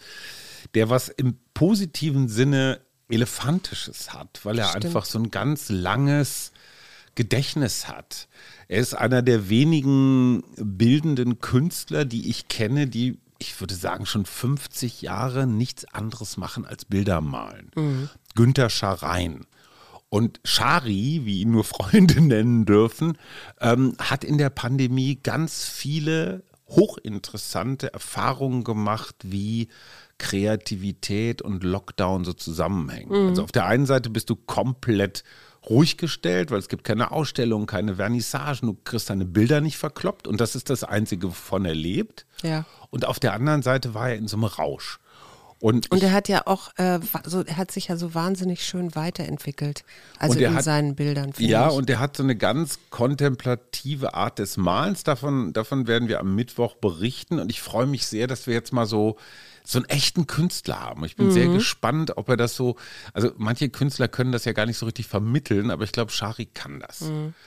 der 0.76 0.90
was 0.90 1.10
im 1.10 1.40
positiven 1.56 2.30
Sinne 2.30 2.82
Elefantisches 3.10 4.14
hat, 4.14 4.42
weil 4.44 4.60
er 4.60 4.68
Stimmt. 4.68 4.86
einfach 4.86 5.06
so 5.06 5.18
ein 5.18 5.32
ganz 5.32 5.70
langes 5.70 6.52
Gedächtnis 7.16 7.88
hat. 7.88 8.28
Er 8.68 8.80
ist 8.80 8.94
einer 8.94 9.24
der 9.24 9.50
wenigen 9.50 10.44
bildenden 10.56 11.40
Künstler, 11.40 12.06
die 12.06 12.30
ich 12.30 12.48
kenne, 12.48 12.86
die, 12.86 13.18
ich 13.40 13.60
würde 13.60 13.74
sagen, 13.74 14.06
schon 14.06 14.26
50 14.26 15.02
Jahre 15.02 15.48
nichts 15.48 15.86
anderes 15.86 16.38
machen 16.38 16.66
als 16.66 16.86
Bilder 16.86 17.22
malen. 17.22 17.72
Günter 18.36 18.70
Scharein. 18.70 19.46
Und 20.10 20.40
Schari, 20.44 21.22
wie 21.24 21.42
ihn 21.42 21.52
nur 21.52 21.64
Freunde 21.64 22.22
nennen 22.22 22.66
dürfen, 22.66 23.18
ähm, 23.62 23.96
hat 24.00 24.24
in 24.24 24.38
der 24.38 24.50
Pandemie 24.50 25.20
ganz 25.22 25.66
viele 25.66 26.44
hochinteressante 26.68 27.94
Erfahrungen 27.94 28.64
gemacht, 28.64 29.16
wie 29.24 29.70
Kreativität 30.18 31.42
und 31.42 31.64
Lockdown 31.64 32.26
so 32.26 32.34
zusammenhängen. 32.34 33.30
Also 33.30 33.44
auf 33.44 33.52
der 33.52 33.66
einen 33.66 33.86
Seite 33.86 34.10
bist 34.10 34.30
du 34.30 34.36
komplett 34.36 35.24
ruhig 35.68 35.98
gestellt, 35.98 36.52
weil 36.52 36.60
es 36.60 36.70
gibt 36.70 36.84
keine 36.84 37.12
Ausstellungen, 37.12 37.66
keine 37.68 37.96
Vernissagen, 37.96 38.68
du 38.68 38.78
kriegst 38.84 39.10
deine 39.10 39.26
Bilder 39.26 39.62
nicht 39.62 39.78
verkloppt 39.78 40.28
und 40.28 40.40
das 40.40 40.56
ist 40.56 40.70
das 40.70 40.84
Einzige, 40.84 41.28
wovon 41.30 41.66
er 41.66 41.76
lebt. 41.76 42.26
Ja. 42.44 42.66
Und 42.92 43.06
auf 43.06 43.20
der 43.20 43.34
anderen 43.34 43.62
Seite 43.62 43.94
war 43.94 44.10
er 44.10 44.16
in 44.16 44.28
so 44.28 44.38
einem 44.38 44.46
Rausch. 44.46 45.00
Und, 45.62 45.92
Und 45.92 46.02
er 46.02 46.14
hat 46.14 46.30
ja 46.30 46.48
auch, 46.48 46.72
äh, 46.78 47.00
so, 47.26 47.44
er 47.44 47.58
hat 47.58 47.70
sich 47.70 47.90
ja 47.90 47.98
so 47.98 48.14
wahnsinnig 48.14 48.64
schön 48.66 48.96
weiterentwickelt. 48.96 49.84
Also 50.18 50.40
in 50.40 50.56
hat- 50.56 50.64
seinen 50.64 50.96
Bildern. 50.96 51.34
Ja, 51.38 51.68
ich. 51.68 51.74
und 51.74 51.90
er 51.90 52.00
hat 52.00 52.16
so 52.16 52.24
eine 52.24 52.38
ganz 52.38 52.80
kontemplative 52.90 54.14
Art 54.14 54.40
des 54.40 54.56
Malens. 54.56 55.04
Davon, 55.04 55.52
davon 55.52 55.86
werden 55.88 56.08
wir 56.08 56.22
am 56.22 56.34
Mittwoch 56.34 56.76
berichten. 56.76 57.40
Und 57.40 57.50
ich 57.52 57.62
freue 57.62 57.88
mich 57.88 58.06
sehr, 58.08 58.28
dass 58.28 58.48
wir 58.48 58.54
jetzt 58.54 58.72
mal 58.72 58.86
so, 58.86 59.18
so 59.72 59.78
einen 59.78 59.86
echten 59.90 60.26
Künstler 60.26 60.80
haben. 60.80 61.06
Ich 61.06 61.16
bin 61.16 61.28
Mhm. 61.28 61.32
sehr 61.32 61.48
gespannt, 61.48 62.18
ob 62.18 62.28
er 62.30 62.38
das 62.38 62.56
so. 62.56 62.76
Also, 63.14 63.32
manche 63.38 63.70
Künstler 63.70 64.08
können 64.08 64.32
das 64.32 64.46
ja 64.46 64.54
gar 64.54 64.66
nicht 64.66 64.78
so 64.80 64.88
richtig 64.88 65.06
vermitteln, 65.08 65.70
aber 65.70 65.84
ich 65.84 65.92
glaube, 65.92 66.12
Shari 66.12 66.48
kann 66.48 66.80
das. 66.80 67.04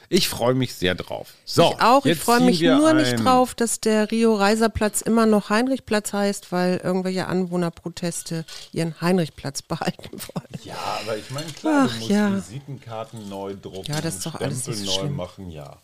Ich 0.08 0.28
freue 0.28 0.54
mich 0.54 0.74
sehr 0.74 0.94
drauf. 0.94 1.34
So, 1.44 1.64
Mhm. 1.64 1.70
ich 1.76 1.82
auch. 1.82 2.06
Ich 2.06 2.18
freue 2.20 2.40
mich 2.40 2.60
nur 2.62 2.92
nicht 2.92 3.14
ein- 3.14 3.24
drauf, 3.24 3.54
dass 3.54 3.80
der 3.80 4.10
Rio-Reiser-Platz 4.10 5.00
immer 5.00 5.26
noch 5.26 5.50
Heinrichplatz 5.50 6.12
heißt, 6.12 6.52
weil 6.52 6.76
irgendwelche 6.76 7.26
Anwohnerproteste 7.26 8.44
ihren 8.72 9.00
Heinrichplatz 9.00 9.62
behalten 9.62 10.10
wollen. 10.12 10.46
Ja, 10.64 10.76
aber 11.02 11.16
ich 11.16 11.28
meine, 11.30 11.46
klar, 11.52 11.86
Ach, 11.88 11.92
du 11.92 11.98
musst 11.98 12.10
ja. 12.10 12.34
Visitenkarten 12.36 13.28
neu 13.28 13.56
drucken, 13.60 13.90
Ja, 13.92 14.00
das 14.00 14.16
ist 14.16 14.26
doch 14.26 14.36
alles 14.36 14.66
nicht 14.68 14.84
neu 14.84 14.92
schlimm. 14.92 15.16
machen, 15.16 15.50
ja. 15.50 15.76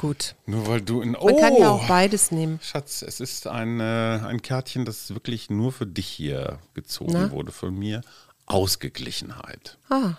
Gut. 0.00 0.34
Nur 0.46 0.66
weil 0.66 0.80
du 0.80 1.02
in. 1.02 1.10
Man 1.12 1.36
kann 1.36 1.56
ja 1.56 1.68
auch 1.72 1.86
beides 1.86 2.30
nehmen. 2.30 2.58
Schatz, 2.62 3.02
es 3.02 3.20
ist 3.20 3.46
ein, 3.46 3.80
äh, 3.80 4.20
ein 4.24 4.40
Kärtchen, 4.40 4.86
das 4.86 5.12
wirklich 5.12 5.50
nur 5.50 5.72
für 5.72 5.86
dich 5.86 6.06
hier 6.08 6.58
gezogen 6.72 7.12
Na? 7.12 7.30
wurde, 7.30 7.52
von 7.52 7.78
mir. 7.78 8.00
Ausgeglichenheit. 8.46 9.76
Ah, 9.90 10.14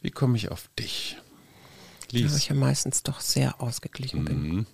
Wie 0.00 0.10
komme 0.10 0.38
ich 0.38 0.50
auf 0.50 0.70
dich? 0.78 1.18
weil 2.12 2.20
ich 2.24 2.32
Lies. 2.32 2.48
ja 2.48 2.54
meistens 2.54 3.02
doch 3.02 3.20
sehr 3.20 3.60
ausgeglichen 3.60 4.24
bin. 4.24 4.42
Mhm. 4.42 4.66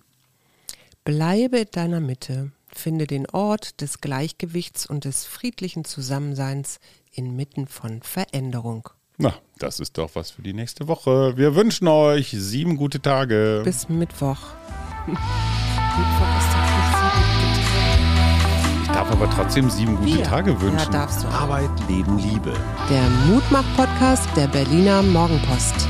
Bleibe 1.03 1.59
in 1.59 1.67
deiner 1.71 1.99
Mitte. 1.99 2.51
Finde 2.73 3.05
den 3.05 3.29
Ort 3.29 3.81
des 3.81 3.99
Gleichgewichts 3.99 4.85
und 4.85 5.03
des 5.03 5.25
friedlichen 5.25 5.83
Zusammenseins 5.83 6.79
inmitten 7.11 7.67
von 7.67 8.01
Veränderung. 8.01 8.89
Na, 9.19 9.33
das 9.57 9.79
ist 9.79 9.97
doch 9.97 10.11
was 10.13 10.29
für 10.29 10.43
die 10.43 10.53
nächste 10.53 10.87
Woche. 10.87 11.35
Wir 11.37 11.55
wünschen 11.55 11.87
euch 11.87 12.29
sieben 12.37 12.77
gute 12.77 13.01
Tage. 13.01 13.61
Bis 13.63 13.89
Mittwoch. 13.89 14.37
Mittwoch 15.07 15.17
ist 16.37 16.53
doch 16.53 16.61
nicht 16.61 16.97
sieben 16.97 17.47
ich 18.83 18.87
darf 18.89 19.11
aber 19.11 19.29
trotzdem 19.29 19.69
sieben 19.71 19.95
gute 19.97 20.11
Vier. 20.11 20.23
Tage 20.23 20.61
wünschen. 20.61 20.93
Ja, 20.93 20.99
darfst 20.99 21.23
du. 21.23 21.27
Arbeit, 21.29 21.69
Leben, 21.89 22.19
Liebe. 22.19 22.53
Der 22.89 23.09
Mutmach-Podcast 23.27 24.29
der 24.35 24.47
Berliner 24.47 25.01
Morgenpost. 25.01 25.87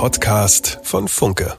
Podcast 0.00 0.78
von 0.82 1.08
Funke. 1.08 1.58